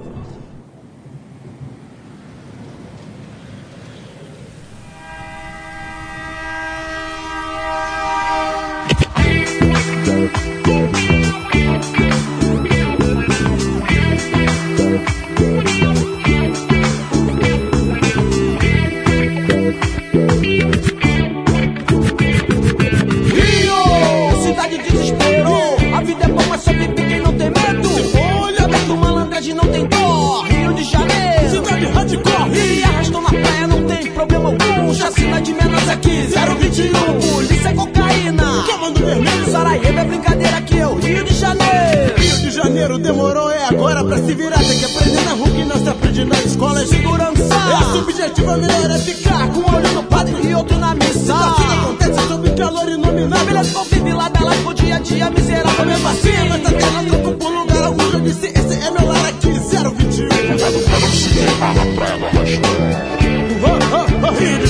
[35.92, 37.20] Aqui, 021.
[37.20, 38.64] Polícia é cocaína.
[38.66, 42.14] Comando vermelho, Sarajevo é brincadeira é o Rio de Janeiro.
[42.16, 44.59] Rio de Janeiro demorou, é agora pra se virar.
[44.59, 46.83] Tem que aprender na rua que não se aprende na escola.
[46.83, 47.55] É Segurança.
[47.55, 51.35] É subjetiva, melhor é ficar com um olho no padre E outro na missa.
[51.35, 53.46] Tudo acontece sob calor inominável.
[53.46, 56.48] Beleza, convive lá dela pro dia a dia, miserável mesmo assim.
[56.48, 58.02] Mas tá tendo grupo por lugar algum.
[58.02, 60.28] Eu disse, esse é meu lar aqui, 021.
[63.64, 64.62] Oh, oh, oh, Rio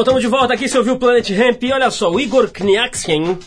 [0.00, 2.50] Bom, estamos de volta aqui, você ouviu o Planet Ramp e olha só, o Igor
[2.50, 3.38] Kniakskin,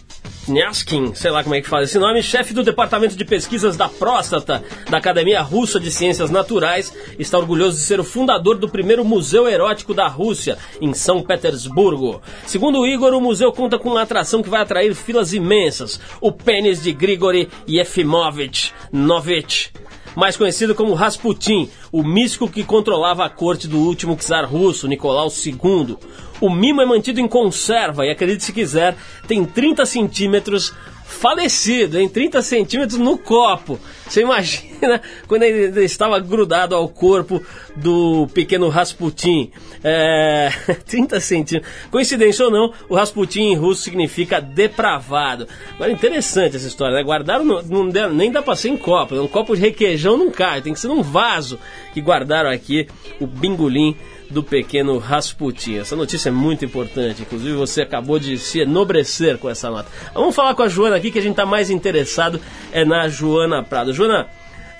[0.46, 3.90] Kniaskin, sei lá como é que fala esse nome, chefe do Departamento de Pesquisas da
[3.90, 9.04] Próstata da Academia Russa de Ciências Naturais, está orgulhoso de ser o fundador do primeiro
[9.04, 12.22] museu erótico da Rússia, em São Petersburgo.
[12.46, 16.32] Segundo o Igor, o museu conta com uma atração que vai atrair filas imensas, o
[16.32, 19.72] pênis de Grigory Yefimovich Novich
[20.16, 25.30] mais conhecido como Rasputin, o místico que controlava a corte do último czar russo, Nicolau
[25.30, 25.98] II.
[26.42, 28.96] O mimo é mantido em conserva e, acredite se quiser,
[29.28, 30.74] tem 30 centímetros
[31.06, 33.80] falecido, em 30 centímetros no copo.
[34.08, 37.42] Você imagina quando ele estava grudado ao corpo
[37.76, 39.52] do pequeno Rasputin.
[39.84, 40.50] É,
[40.88, 41.72] 30 centímetros.
[41.92, 45.48] Coincidência ou não, o Rasputin em russo significa depravado.
[45.76, 47.04] Agora, interessante essa história, né?
[47.04, 49.16] Guardaram, no- não, nem dá pra ser em copo.
[49.16, 51.60] Um copo de requeijão não cai, tem que ser num vaso
[51.94, 52.88] que guardaram aqui
[53.20, 53.96] o bingolim
[54.30, 55.78] do pequeno Rasputin.
[55.78, 59.90] Essa notícia é muito importante, inclusive você acabou de se enobrecer com essa nota.
[60.14, 62.40] Vamos falar com a Joana aqui, que a gente está mais interessado
[62.72, 63.94] é na Joana Prado.
[63.94, 64.28] Joana,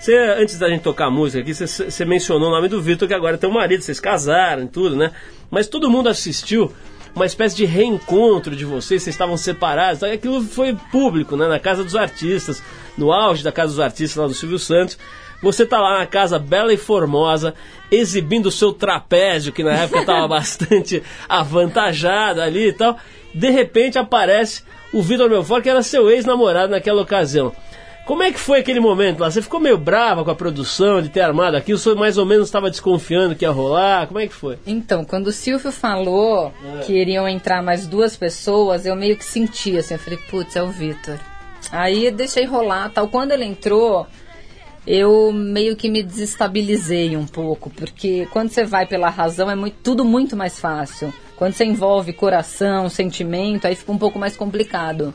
[0.04, 3.08] você, antes da gente tocar a música aqui, você, você mencionou o nome do Vitor,
[3.08, 5.12] que agora é teu marido, vocês casaram e tudo, né?
[5.50, 6.70] Mas todo mundo assistiu
[7.16, 11.48] uma espécie de reencontro de vocês, vocês estavam separados, então aquilo foi público, né?
[11.48, 12.62] Na Casa dos Artistas,
[12.98, 14.98] no auge da Casa dos Artistas lá do Silvio Santos.
[15.42, 17.54] Você tá lá na casa bela e formosa,
[17.90, 22.98] exibindo o seu trapézio, que na época estava bastante avantajado ali e tal.
[23.34, 27.54] De repente aparece o Vitor Belfort, que era seu ex-namorado naquela ocasião.
[28.06, 29.30] Como é que foi aquele momento lá?
[29.30, 31.78] Você ficou meio brava com a produção de ter armado aquilo?
[31.78, 34.06] Você mais ou menos estava desconfiando que ia rolar?
[34.06, 34.58] Como é que foi?
[34.66, 36.52] Então, quando o Silvio falou
[36.84, 40.62] que iriam entrar mais duas pessoas, eu meio que senti assim, eu falei, putz, é
[40.62, 41.18] o Vitor.
[41.72, 43.08] Aí deixei rolar, tal.
[43.08, 44.06] Quando ele entrou,
[44.86, 49.78] eu meio que me desestabilizei um pouco, porque quando você vai pela razão é muito-
[49.82, 51.10] tudo muito mais fácil.
[51.36, 55.14] Quando você envolve coração, sentimento, aí fica um pouco mais complicado.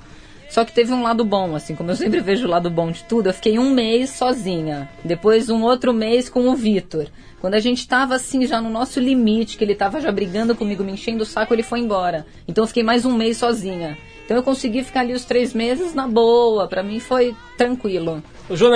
[0.50, 3.04] Só que teve um lado bom, assim, como eu sempre vejo o lado bom de
[3.04, 4.90] tudo, eu fiquei um mês sozinha.
[5.06, 7.06] Depois um outro mês com o Vitor.
[7.40, 10.84] Quando a gente tava assim, já no nosso limite, que ele tava já brigando comigo,
[10.84, 12.26] me enchendo o saco, ele foi embora.
[12.48, 13.98] Então eu fiquei mais um mês sozinha.
[14.26, 18.22] Então eu consegui ficar ali os três meses na boa, pra mim foi tranquilo.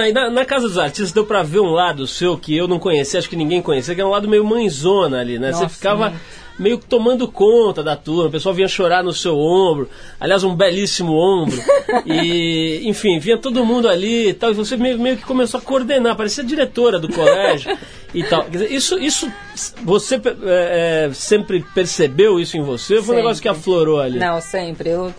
[0.02, 2.80] Aí na, na Casa dos Artistas deu pra ver um lado seu que eu não
[2.80, 5.52] conhecia, acho que ninguém conhecia, que é um lado meio mãezona ali, né?
[5.52, 6.22] Nossa, Você ficava muito.
[6.58, 9.90] Meio que tomando conta da turma, o pessoal vinha chorar no seu ombro,
[10.20, 11.58] aliás, um belíssimo ombro.
[12.06, 15.64] e, enfim, vinha todo mundo ali e tal, e você meio, meio que começou a
[15.64, 17.78] coordenar, parecia diretora do colégio
[18.14, 18.50] e tal.
[18.50, 19.32] Dizer, isso, isso
[19.84, 22.98] você é, é, sempre percebeu isso em você?
[22.98, 23.60] Ou foi um negócio que Sempre.
[23.60, 24.20] aflorou ali?
[24.20, 24.90] Não, sempre.
[24.90, 25.14] Eu,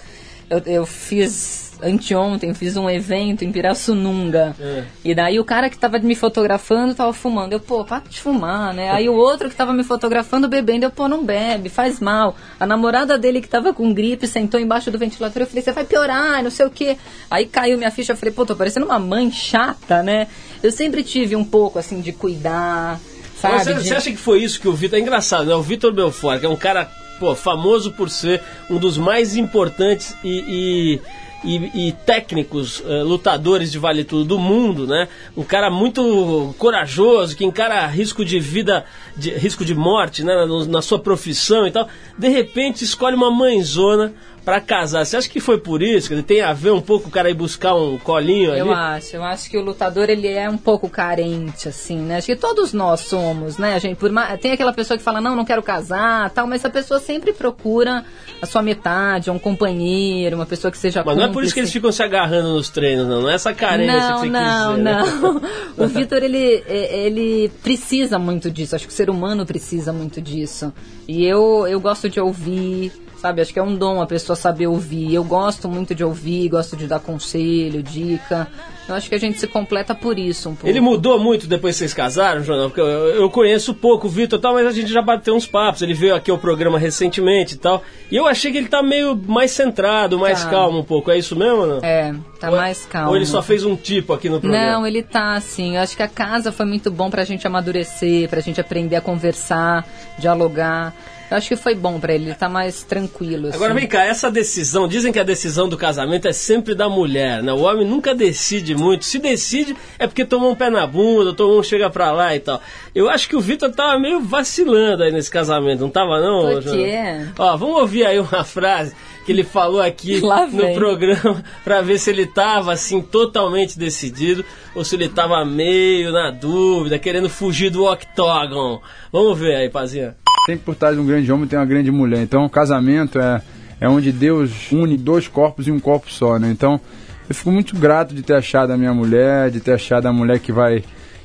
[0.48, 1.63] eu, eu fiz.
[1.82, 4.54] Anteontem fiz um evento em Pirassununga.
[4.60, 4.84] É.
[5.04, 7.52] E daí o cara que tava me fotografando tava fumando.
[7.52, 8.90] Eu, pô, para de fumar, né?
[8.90, 12.36] Aí o outro que tava me fotografando bebendo, eu, pô, não bebe, faz mal.
[12.58, 15.42] A namorada dele que tava com gripe sentou embaixo do ventilador.
[15.42, 16.96] Eu falei, você vai piorar, não sei o quê.
[17.30, 20.28] Aí caiu minha ficha, eu falei, pô, tô parecendo uma mãe chata, né?
[20.62, 22.98] Eu sempre tive um pouco assim de cuidar,
[23.38, 23.64] sabe?
[23.64, 24.98] Você, de- você acha que foi isso que o Vitor.
[24.98, 25.54] É engraçado, né?
[25.54, 30.16] O Vitor Belfort, que é um cara pô, famoso por ser um dos mais importantes
[30.24, 31.00] e.
[31.44, 35.08] e- e- técnicos eh, lutadores de vale tudo do mundo, né?
[35.36, 38.84] Um cara muito corajoso que encara risco de vida,
[39.16, 40.34] de, risco de morte, né?
[40.34, 41.88] Na, na sua profissão e tal.
[42.18, 44.12] De repente escolhe uma mãezona
[44.44, 45.04] pra casar.
[45.06, 46.08] Você acha que foi por isso?
[46.08, 48.60] Quer dizer, tem a ver um pouco o cara ir buscar um colinho ali?
[48.60, 52.18] Eu acho, eu acho que o lutador ele é um pouco carente, assim, né?
[52.18, 53.74] Acho que todos nós somos, né?
[53.74, 56.70] A gente, por tem aquela pessoa que fala, não, não quero casar, tal, mas a
[56.70, 58.04] pessoa sempre procura
[58.42, 61.60] a sua metade, um companheiro, uma pessoa que seja Mas não é por isso que
[61.60, 61.72] eles cúmplice.
[61.72, 63.22] ficam se agarrando nos treinos, não.
[63.22, 64.82] Não é essa carência que Não, você não, quis dizer.
[64.82, 65.02] né?
[65.22, 65.64] não.
[65.84, 68.76] O Vitor, ele, é- ele precisa muito disso.
[68.76, 70.72] Acho que o ser humano precisa muito disso.
[71.08, 72.92] E eu, eu gosto de ouvir,
[73.24, 73.40] sabe?
[73.40, 75.14] Acho que é um dom a pessoa saber ouvir.
[75.14, 78.46] Eu gosto muito de ouvir, gosto de dar conselho, dica.
[78.86, 80.68] Eu acho que a gente se completa por isso um pouco.
[80.68, 82.68] Ele mudou muito depois que vocês casaram, Jornal?
[82.68, 85.46] Porque eu, eu conheço pouco o Vitor e tal, mas a gente já bateu uns
[85.46, 85.80] papos.
[85.80, 87.82] Ele veio aqui ao programa recentemente e tal.
[88.10, 90.50] E eu achei que ele tá meio mais centrado, mais Tá.
[90.50, 91.10] calmo um pouco.
[91.10, 91.78] É isso mesmo não?
[91.82, 93.08] É, tá Ou- mais calmo.
[93.08, 94.72] Ou ele só fez um tipo aqui no programa?
[94.72, 95.76] Não, ele tá assim.
[95.76, 99.00] Eu acho que a casa foi muito bom pra gente amadurecer, pra gente aprender a
[99.00, 99.86] conversar,
[100.18, 100.92] dialogar.
[101.30, 103.48] Eu acho que foi bom pra ele, ele tá mais tranquilo.
[103.52, 103.80] Agora assim.
[103.80, 107.52] vem cá, essa decisão, dizem que a decisão do casamento é sempre da mulher, né?
[107.52, 109.04] O homem nunca decide muito.
[109.04, 112.40] Se decide é porque tomou um pé na bunda, tomou um chega pra lá e
[112.40, 112.60] tal.
[112.94, 116.62] Eu acho que o Vitor tava meio vacilando aí nesse casamento, não tava não?
[116.62, 117.26] Por quê?
[117.38, 118.94] Ó, vamos ouvir aí uma frase
[119.24, 124.44] que ele falou aqui Lá no programa pra ver se ele tava assim totalmente decidido
[124.74, 128.80] ou se ele tava meio na dúvida, querendo fugir do octógono.
[129.12, 130.16] Vamos ver aí, Pazinha.
[130.46, 132.22] Sempre por trás de um grande homem tem uma grande mulher.
[132.22, 133.40] Então, o casamento é,
[133.80, 136.50] é onde Deus une dois corpos em um corpo só, né?
[136.50, 136.80] Então,
[137.28, 140.38] eu fico muito grato de ter achado a minha mulher, de ter achado a mulher
[140.38, 140.84] que vai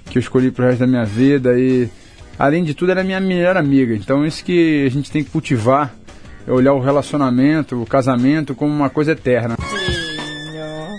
[0.09, 1.87] que eu escolhi pro resto da minha vida e
[2.37, 3.93] além de tudo ela é minha melhor amiga.
[3.93, 5.93] Então, isso que a gente tem que cultivar,
[6.49, 9.55] olhar o relacionamento, o casamento como uma coisa eterna.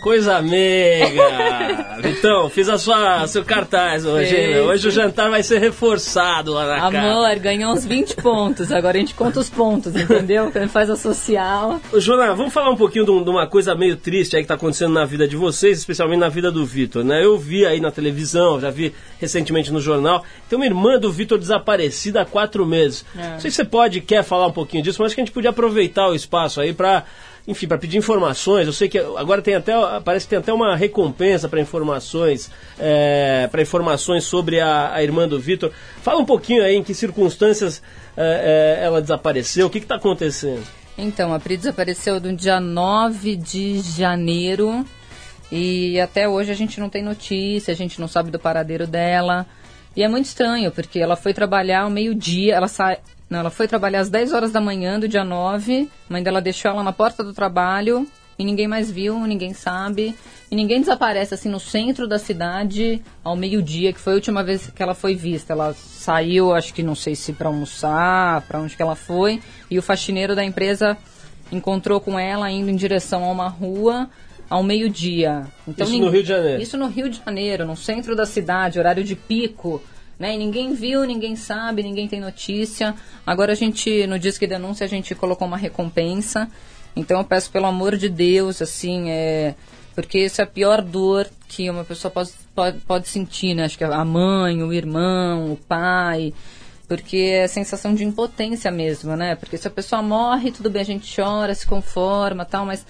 [0.00, 1.98] Coisa amiga!
[2.00, 4.64] Vitão, fiz a sua seu cartaz hoje, hein, meu?
[4.64, 6.98] Hoje o jantar vai ser reforçado lá na casa.
[6.98, 8.72] Amor, ganhou uns 20 pontos.
[8.72, 10.50] Agora a gente conta os pontos, entendeu?
[10.50, 11.78] Quando faz a social.
[11.92, 14.54] Ô, Jonas, vamos falar um pouquinho de, um- uma coisa meio triste aí que tá
[14.54, 17.22] acontecendo na vida de vocês, especialmente na vida do Vitor, né?
[17.22, 21.38] Eu vi aí na televisão, já vi recentemente no jornal, tem uma irmã do Vitor
[21.38, 23.04] desaparecida há quatro meses.
[23.16, 23.32] É.
[23.32, 25.34] Não sei se você pode, quer falar um pouquinho disso, mas acho que a gente
[25.34, 27.04] podia aproveitar o espaço aí pra,
[27.46, 28.66] enfim, para pedir informações.
[28.66, 29.72] Eu sei que agora tem até,
[30.04, 35.26] parece que tem até uma recompensa para informações, é, para informações sobre a, a irmã
[35.26, 35.72] do Vitor.
[36.02, 37.82] Fala um pouquinho aí em que circunstâncias
[38.16, 40.62] é, é, ela desapareceu, o que está acontecendo?
[40.96, 44.84] Então, a Pri desapareceu no dia 9 de janeiro.
[45.50, 49.46] E até hoje a gente não tem notícia, a gente não sabe do paradeiro dela.
[49.96, 52.98] E é muito estranho, porque ela foi trabalhar ao meio-dia, ela sai.
[53.30, 56.40] Não, ela foi trabalhar às 10 horas da manhã do dia 9, a mãe dela
[56.42, 58.04] deixou ela na porta do trabalho
[58.36, 60.16] e ninguém mais viu, ninguém sabe.
[60.50, 64.68] E ninguém desaparece assim no centro da cidade ao meio-dia, que foi a última vez
[64.74, 65.52] que ela foi vista.
[65.52, 69.78] Ela saiu, acho que não sei se para almoçar, para onde que ela foi, e
[69.78, 70.96] o faxineiro da empresa
[71.52, 74.08] encontrou com ela indo em direção a uma rua
[74.48, 75.46] ao meio-dia.
[75.68, 76.62] Então, Isso no Rio de Janeiro?
[76.62, 79.80] Isso no Rio de Janeiro, no centro da cidade, horário de pico.
[80.20, 80.34] Né?
[80.34, 82.94] E ninguém viu, ninguém sabe, ninguém tem notícia.
[83.26, 86.46] Agora a gente, no Disque Denúncia, a gente colocou uma recompensa.
[86.94, 89.54] Então eu peço pelo amor de Deus, assim, é.
[89.94, 93.64] Porque isso é a pior dor que uma pessoa pode, pode, pode sentir, né?
[93.64, 96.34] Acho que a mãe, o irmão, o pai.
[96.86, 99.36] Porque é sensação de impotência mesmo, né?
[99.36, 102.84] Porque se a pessoa morre, tudo bem, a gente chora, se conforma tal, mas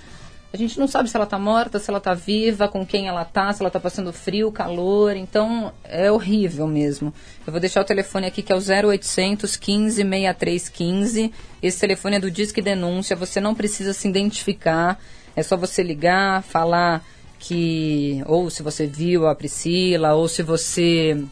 [0.53, 3.25] a gente não sabe se ela tá morta, se ela tá viva, com quem ela
[3.25, 7.15] tá, se ela tá passando frio, calor, então é horrível mesmo.
[7.47, 11.33] Eu vou deixar o telefone aqui que é o 0800 15 6315.
[11.63, 14.99] Esse telefone é do Disque Denúncia, você não precisa se identificar,
[15.37, 17.05] é só você ligar, falar
[17.39, 21.25] que ou se você viu a Priscila, ou se você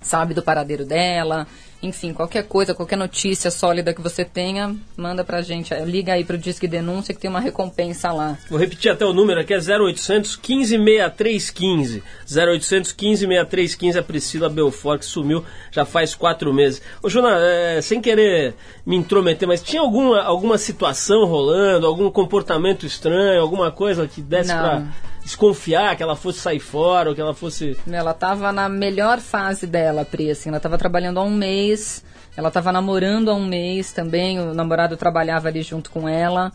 [0.00, 1.46] sabe do paradeiro dela.
[1.80, 5.72] Enfim, qualquer coisa, qualquer notícia sólida que você tenha, manda pra gente.
[5.72, 8.36] Eh, Liga aí pro Disque Denúncia que tem uma recompensa lá.
[8.50, 12.02] Vou repetir até o número aqui, é 0800 15 6315.
[12.28, 16.82] 0800 15 6315, a Priscila Belfort, que sumiu já faz quatro meses.
[17.00, 18.54] Ô, Juna, é, sem querer
[18.84, 24.52] me intrometer, mas tinha alguma, alguma situação rolando, algum comportamento estranho, alguma coisa que desse
[24.52, 24.58] Não.
[24.58, 24.82] pra
[25.28, 27.76] desconfiar que ela fosse sair fora, ou que ela fosse...
[27.86, 32.02] Ela tava na melhor fase dela, Pri, assim, ela tava trabalhando há um mês,
[32.34, 36.50] ela tava namorando há um mês também, o namorado trabalhava ali junto com ela.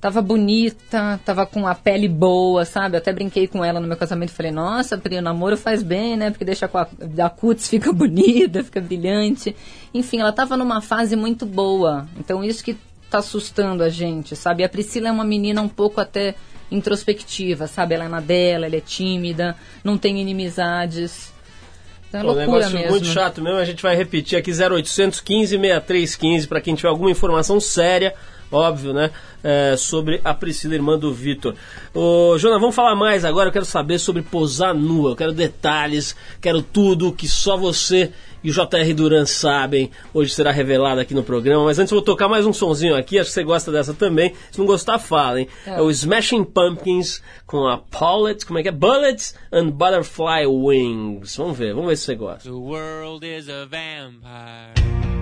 [0.00, 2.96] Tava bonita, tava com a pele boa, sabe?
[2.96, 6.30] Até brinquei com ela no meu casamento, falei, nossa, Pri, o namoro faz bem, né?
[6.30, 9.54] Porque deixa a, a cutis fica bonita, fica brilhante.
[9.92, 12.06] Enfim, ela tava numa fase muito boa.
[12.18, 12.76] Então isso que
[13.10, 14.64] tá assustando a gente, sabe?
[14.64, 16.34] A Priscila é uma menina um pouco até
[16.70, 17.94] introspectiva, sabe?
[17.94, 21.32] Ela é na dela, ela é tímida, não tem inimizades.
[22.08, 22.90] Então é um loucura negócio mesmo.
[22.90, 27.10] muito chato mesmo, a gente vai repetir aqui 0800 15 6315 para quem tiver alguma
[27.10, 28.14] informação séria,
[28.50, 29.10] óbvio, né?
[29.44, 31.54] é, sobre a Priscila, irmã do Vitor.
[31.92, 33.50] Ô, Jonas, vamos falar mais agora.
[33.50, 35.10] Eu quero saber sobre posar nua.
[35.10, 38.10] Eu quero detalhes, quero tudo que só você
[38.44, 39.90] e o JR Duran sabem.
[40.12, 41.64] Hoje será revelado aqui no programa.
[41.64, 43.18] Mas antes eu vou tocar mais um sonzinho aqui.
[43.18, 44.34] Acho que você gosta dessa também.
[44.52, 45.48] Se não gostar, fala, hein?
[45.66, 45.80] É, É.
[45.80, 48.72] o Smashing Pumpkins com a Paulette, como é que é?
[48.72, 51.36] Bullets and Butterfly Wings.
[51.36, 52.44] Vamos ver, vamos ver se você gosta.
[52.48, 55.13] The world is a vampire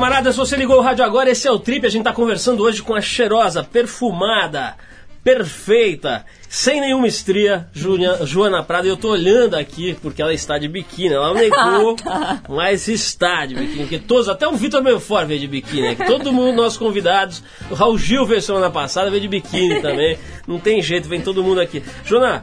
[0.00, 1.86] camarada, se você ligou o rádio agora, esse é o Trip.
[1.86, 4.74] A gente tá conversando hoje com a cheirosa, perfumada,
[5.22, 7.68] perfeita, sem nenhuma estria,
[8.24, 8.88] Joana Prada.
[8.88, 11.12] Eu tô olhando aqui porque ela está de biquíni.
[11.12, 11.96] Ela negou,
[12.48, 13.80] mas está de biquíni.
[13.80, 16.06] Porque todos, até o Vitor Belfort veio de biquíni aqui.
[16.06, 17.42] Todo mundo, nossos convidados.
[17.70, 20.18] O Raul Gil veio semana passada, veio de biquíni também.
[20.48, 21.82] Não tem jeito, vem todo mundo aqui.
[22.06, 22.42] Joana,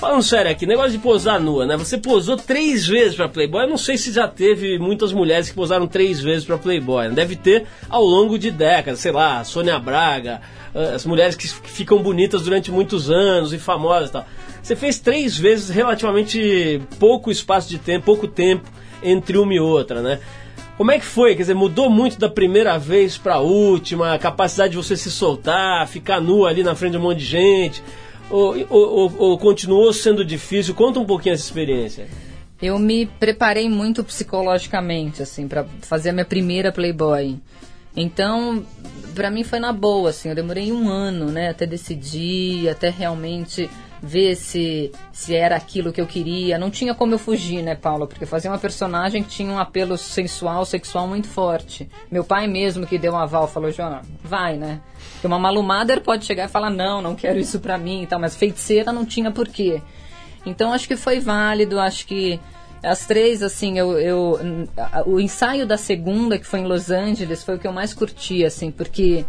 [0.00, 1.76] Falando sério aqui, negócio de posar nua, né?
[1.76, 3.64] Você posou três vezes pra Playboy.
[3.64, 7.08] Eu não sei se já teve muitas mulheres que posaram três vezes pra Playboy.
[7.08, 7.14] né?
[7.14, 10.40] Deve ter ao longo de décadas, sei lá, Sônia Braga,
[10.74, 14.26] eh, as mulheres que ficam bonitas durante muitos anos e famosas e tal.
[14.62, 18.70] Você fez três vezes relativamente pouco espaço de tempo, pouco tempo
[19.02, 20.18] entre uma e outra, né?
[20.78, 21.34] Como é que foi?
[21.34, 25.86] Quer dizer, mudou muito da primeira vez pra última, a capacidade de você se soltar,
[25.86, 27.82] ficar nua ali na frente de um monte de gente?
[28.30, 30.74] Ou, ou- ou- ou continuou sendo difícil?
[30.74, 32.06] Conta um pouquinho essa experiência.
[32.62, 37.36] Eu me preparei muito psicologicamente, assim, pra fazer a minha primeira Playboy.
[37.96, 38.64] Então,
[39.14, 43.68] pra mim foi na boa, assim, eu demorei um ano, né, até decidir, até realmente
[44.02, 46.56] ver se, se era aquilo que eu queria.
[46.58, 48.06] Não tinha como eu fugir, né, Paula?
[48.06, 51.88] Porque fazer uma personagem que tinha um apelo sensual, sexual muito forte.
[52.10, 54.80] Meu pai mesmo que deu um aval, falou, Joana, vai, né?
[55.20, 58.18] Porque uma Malumader pode chegar e falar, não, não quero isso pra mim e tal,
[58.18, 59.82] mas feiticeira não tinha porquê.
[60.46, 62.40] Então acho que foi válido, acho que
[62.82, 64.40] as três, assim, eu, eu
[65.04, 68.46] o ensaio da segunda, que foi em Los Angeles, foi o que eu mais curti,
[68.46, 69.26] assim, porque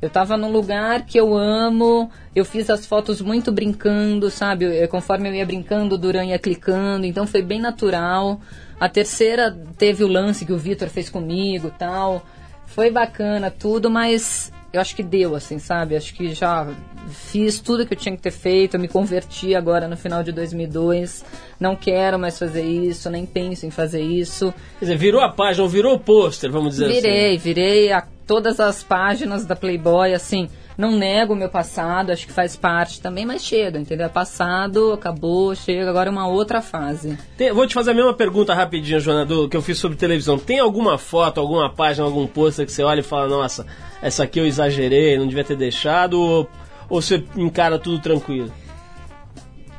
[0.00, 4.64] eu tava num lugar que eu amo, eu fiz as fotos muito brincando, sabe?
[4.64, 8.40] Eu- conforme eu ia brincando, o Duran ia clicando, então foi bem natural.
[8.80, 12.24] A terceira teve o lance que o Vitor fez comigo tal.
[12.64, 15.96] Foi bacana tudo, mas eu acho que deu, assim, sabe?
[15.96, 16.66] Acho que já
[17.08, 18.74] fiz tudo que eu tinha que ter feito.
[18.74, 21.24] Eu me converti agora no final de 2002.
[21.60, 24.52] Não quero mais fazer isso, nem penso em fazer isso.
[24.80, 26.94] Quer dizer, virou a página, ou virou o pôster, vamos dizer assim.
[26.94, 30.48] Virei, virei a todas as páginas da Playboy, assim.
[30.76, 34.06] Não nego o meu passado, acho que faz parte também, mas chega, entendeu?
[34.06, 37.16] É Passado, acabou, chega, agora é uma outra fase.
[37.36, 40.36] Tem- vou te fazer a mesma pergunta rapidinho, Joana, do que eu fiz sobre televisão.
[40.38, 43.64] Tem alguma foto, alguma página, algum pôster que você olha e fala, nossa,
[44.02, 46.48] essa aqui eu exagerei, não devia ter deixado, ou,
[46.88, 48.50] ou você encara tudo tranquilo?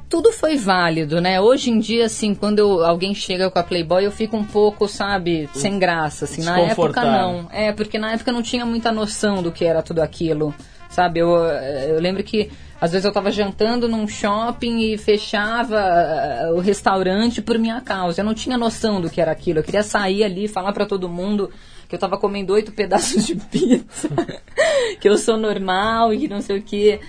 [0.08, 1.42] tudo foi válido, né?
[1.42, 4.88] Hoje em dia, assim, quando eu- alguém chega com a Playboy, eu fico um pouco,
[4.88, 6.42] sabe, sem graça, assim.
[6.44, 7.50] Na época, não.
[7.52, 10.54] É, porque na época eu não tinha muita noção do que era tudo aquilo,
[10.96, 11.20] sabe?
[11.20, 16.60] Eu, eu lembro que, às vezes, eu tava jantando num shopping e fechava eh, o
[16.60, 18.22] restaurante por minha causa.
[18.22, 19.60] Eu não tinha noção do que era aquilo.
[19.60, 21.52] Eu queria sair ali falar pra todo mundo
[21.88, 24.10] que eu tava comendo oito pedaços de pizza,
[25.00, 27.00] que eu sou normal e que não sei o que.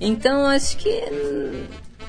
[0.00, 1.02] Então, acho que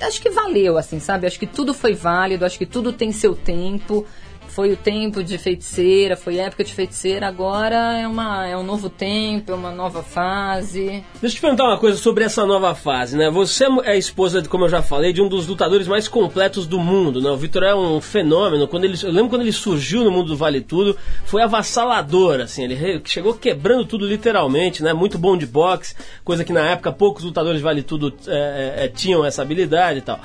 [0.02, 1.28] acho que valeu, assim, sabe?
[1.28, 4.06] Acho que tudo foi válido, acho que tudo tem seu tempo.
[4.50, 8.90] Foi o tempo de feiticeira, foi época de feiticeira, agora é, uma, é um novo
[8.90, 11.04] tempo, é uma nova fase.
[11.22, 13.30] Deixa eu te perguntar uma coisa sobre essa nova fase, né?
[13.30, 17.22] Você é esposa, como eu já falei, de um dos lutadores mais completos do mundo,
[17.22, 17.30] né?
[17.30, 18.68] O Vitor é um fenômeno.
[18.68, 22.64] Quando ele, eu lembro quando ele surgiu no mundo do Vale Tudo, foi avassalador, assim.
[22.64, 24.94] Ele chegou quebrando tudo literalmente, né?
[24.94, 28.86] Muito bom de boxe, coisa que na época poucos lutadores de Vale Tudo é, é,
[28.86, 30.20] é, tinham essa habilidade e tal.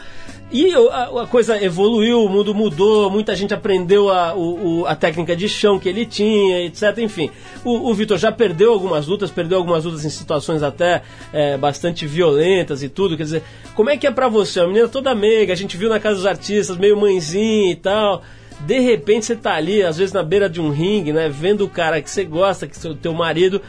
[0.53, 4.95] E a, a coisa evoluiu, o mundo mudou, muita gente aprendeu a, o- o- a
[4.95, 6.99] técnica de chão que ele tinha, etc.
[6.99, 7.31] Enfim,
[7.65, 12.07] o, o Vitor já perdeu algumas lutas, perdeu algumas lutas em situações até é, bastante
[12.07, 13.17] violentas e tudo.
[13.17, 13.43] Quer dizer,
[13.75, 14.61] como é que é pra você?
[14.61, 18.21] Uma menina toda meiga, a gente viu na casa dos artistas, meio mãezinha e tal.
[18.61, 21.31] De repente você tá ali, às vezes na beira de um ringue, né?
[21.31, 23.61] Vendo o cara que você gosta, que é o teu marido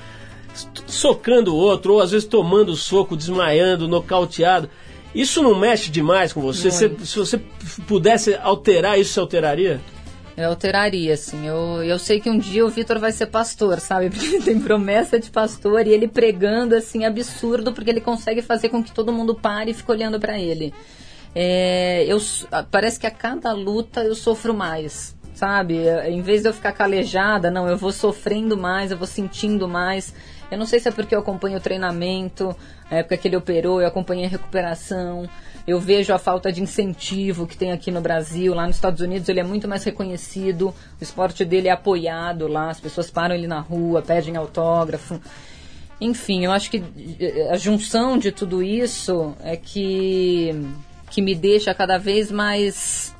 [0.85, 4.69] socando o outro, ou às vezes tomando soco, desmaiando, nocauteado.
[5.13, 6.69] Isso não mexe demais com você?
[6.87, 7.05] Muito.
[7.05, 7.37] se você
[7.87, 9.81] pudesse alterar isso, você alteraria?
[10.35, 11.45] Eu alteraria, assim.
[11.45, 14.09] Eu, eu sei que um dia o Vitor vai ser pastor, sabe?
[14.11, 18.69] Porque ele tem promessa de pastor e ele pregando, assim, absurdo, porque ele consegue fazer
[18.69, 20.73] com que todo mundo pare e fique olhando pra ele.
[21.35, 22.17] É, eu,
[22.69, 25.77] parece que a cada luta eu sofro mais, sabe?
[25.77, 29.67] Eh, Em vez de eu ficar calejada, não, eu vou sofrendo mais, eu vou sentindo
[29.67, 30.13] mais.
[30.53, 32.55] Eu não sei se é porque eu acompanho o treinamento,
[32.89, 35.27] a época que ele operou, eu acompanhei a recuperação.
[35.65, 38.53] Eu vejo a falta de incentivo que tem aqui no Brasil.
[38.53, 42.69] Lá nos Estados Unidos ele é muito mais reconhecido, o esporte dele é apoiado lá,
[42.69, 45.19] as pessoas param ele na rua, pedem autógrafo.
[45.99, 46.83] Enfim, eu acho que
[47.19, 50.51] eh, a junção de tudo isso é que,
[51.09, 53.15] que me deixa cada vez mais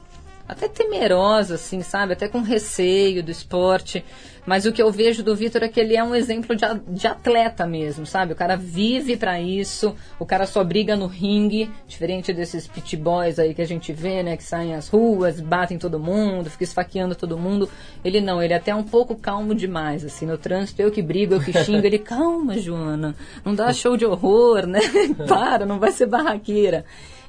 [0.54, 2.14] até temerosa, assim, sabe?
[2.14, 4.04] Até com receio do esporte.
[4.46, 7.08] Mas o que eu vejo do Vitor é que ele é um exemplo de, de
[7.08, 8.34] atleta mesmo, sabe?
[8.34, 13.40] O cara vive pra isso, o cara só briga no ringue, diferente desses pit boys
[13.40, 14.36] aí que a gente vê, né?
[14.36, 17.70] Que saem às ruas, batem todo mundo, ficam esfaqueando todo mundo.
[18.04, 21.36] Ele não, ele é até um pouco calmo demais, assim, no trânsito, eu que brigo,
[21.36, 24.82] eu que xingo, ele, calma, Joana, não dá show de horror, né?
[25.28, 26.84] Para, não vai ser barraqueira.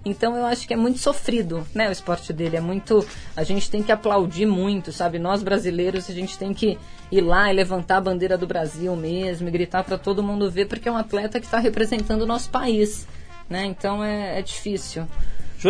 [0.04, 1.88] Então eu acho que é muito sofrido, né?
[1.88, 3.06] O esporte dele é muito.
[3.34, 5.18] A gente tem que aplaudir muito, sabe?
[5.18, 6.78] Nós brasileiros a gente tem que
[7.10, 10.66] ir lá e levantar a bandeira do Brasil mesmo e gritar para todo mundo ver,
[10.66, 13.06] porque é um atleta que está representando o nosso país,
[13.48, 13.64] né?
[13.64, 15.06] Então é, é difícil.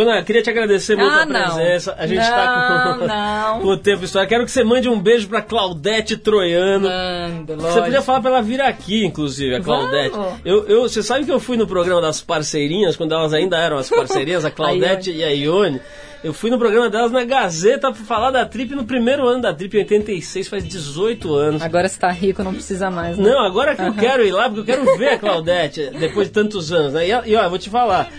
[0.03, 1.95] Joana, queria te agradecer muito Ah, a presença.
[1.97, 4.29] A gente está com, Não, com o tempo histórico.
[4.29, 6.89] Quero que você mande um beijo pra Claudete Troiano.
[6.89, 10.15] Manda, Você podia falar pra ela vir aqui, inclusive, a Claudete.
[10.15, 10.39] Vamos.
[10.43, 13.77] Eu, eu, você sabe que eu fui no programa das parceirinhas, quando elas ainda eram
[13.77, 15.79] as parceirinhas, a Claudete e a Ione.
[16.21, 19.53] Eu fui no programa delas na Gazeta pra falar da Trip no primeiro ano da
[19.53, 21.61] Trip, em 86, faz 18 anos.
[21.61, 23.29] Agora você tá rico, não precisa mais, né?
[23.29, 26.33] Não, agora que eu quero ir lá, porque eu quero ver a Claudete depois de
[26.33, 27.07] tantos anos, né?
[27.07, 28.11] E, e ó, eu vou te falar,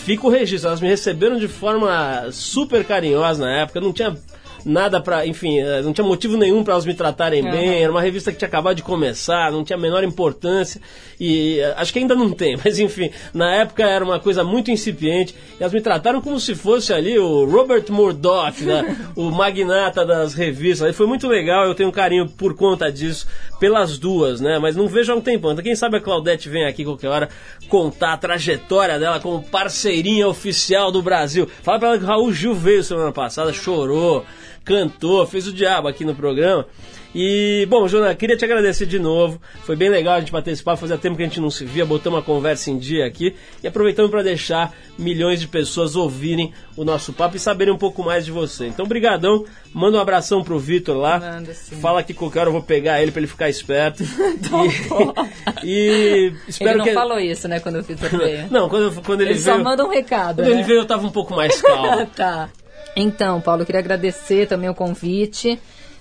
[0.00, 4.16] fica o registro, elas me receberam de forma super carinhosa na época, não tinha
[4.64, 7.50] nada pra, enfim, eh, não tinha motivo nenhum pra elas me tratarem Aham.
[7.50, 10.80] bem, era uma revista que tinha acabado de começar, não tinha a menor importância,
[11.18, 14.70] e eh, acho que ainda não tem, mas enfim, na época era uma coisa muito
[14.70, 18.96] incipiente, e elas me trataram como se fosse ali o Robert Murdoch, né?
[19.16, 23.26] o magnata das revistas, e foi muito legal, eu tenho um carinho por conta disso,
[23.60, 24.58] pelas duas, né?
[24.58, 25.52] Mas não vejo há um tempão.
[25.52, 27.28] Então, quem sabe a Claudete vem aqui qualquer hora
[27.68, 31.48] contar a trajetória dela como parceirinha oficial do Brasil.
[31.62, 34.24] Fala pra ela que o Raul Gil veio semana passada, chorou,
[34.64, 36.66] cantou, fez o diabo aqui no programa.
[37.14, 39.40] E, bom, Jona, queria te agradecer de novo.
[39.64, 40.30] Foi bem legal a gente
[40.62, 40.76] papo.
[40.80, 43.34] Fazia tempo que a gente não se via, botamos uma conversa em dia aqui.
[43.62, 48.04] E aproveitamos para deixar milhões de pessoas ouvirem o nosso papo e saberem um pouco
[48.04, 48.66] mais de você.
[48.66, 49.44] Então, brigadão.
[49.72, 51.20] Manda um abração pro Vitor lá.
[51.20, 51.76] Manda sim.
[51.80, 54.02] Fala que qualquer hora eu vou pegar ele para ele ficar esperto.
[55.62, 56.92] e, e espero Ele não que...
[56.92, 58.46] falou isso, né, quando o Vitor veio.
[58.50, 59.56] Não, quando, quando ele, Ele veio...
[59.56, 60.54] só manda um recado, Quando né?
[60.54, 62.06] ele veio eu tava um pouco mais calmo.
[62.06, 62.48] tá.
[62.96, 65.58] Então, Paulo, eu queria agradecer também o convite.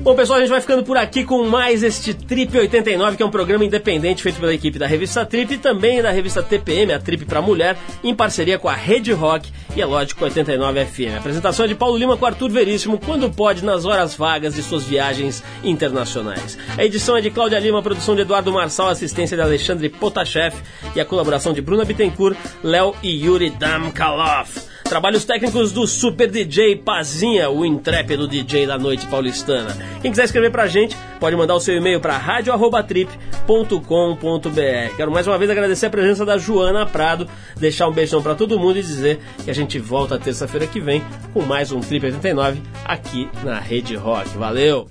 [0.00, 3.26] Bom, pessoal, a gente vai ficando por aqui com mais este Trip 89, que é
[3.26, 6.98] um programa independente feito pela equipe da revista Trip e também da revista TPM, a
[6.98, 11.14] Trip para Mulher, em parceria com a Rede Rock e, é lógico, 89 FM.
[11.14, 14.62] A apresentação é de Paulo Lima com Arthur Veríssimo, quando pode, nas horas vagas de
[14.62, 16.56] suas viagens internacionais.
[16.76, 19.88] A edição é de Cláudia Lima, a produção de Eduardo Marçal, a assistência de Alexandre
[19.88, 20.54] Potashev
[20.94, 24.67] e a colaboração de Bruna Bittencourt, Léo e Yuri Damkalov.
[24.88, 29.76] Trabalhos técnicos do Super DJ Pazinha, o intrépido DJ da noite paulistana.
[30.00, 34.96] Quem quiser escrever pra gente, pode mandar o seu e-mail para radio@trip.com.br.
[34.96, 37.28] Quero mais uma vez agradecer a presença da Joana Prado,
[37.58, 41.04] deixar um beijão pra todo mundo e dizer que a gente volta terça-feira que vem
[41.34, 44.38] com mais um Trip 89 aqui na Rede Rock.
[44.38, 44.86] Valeu!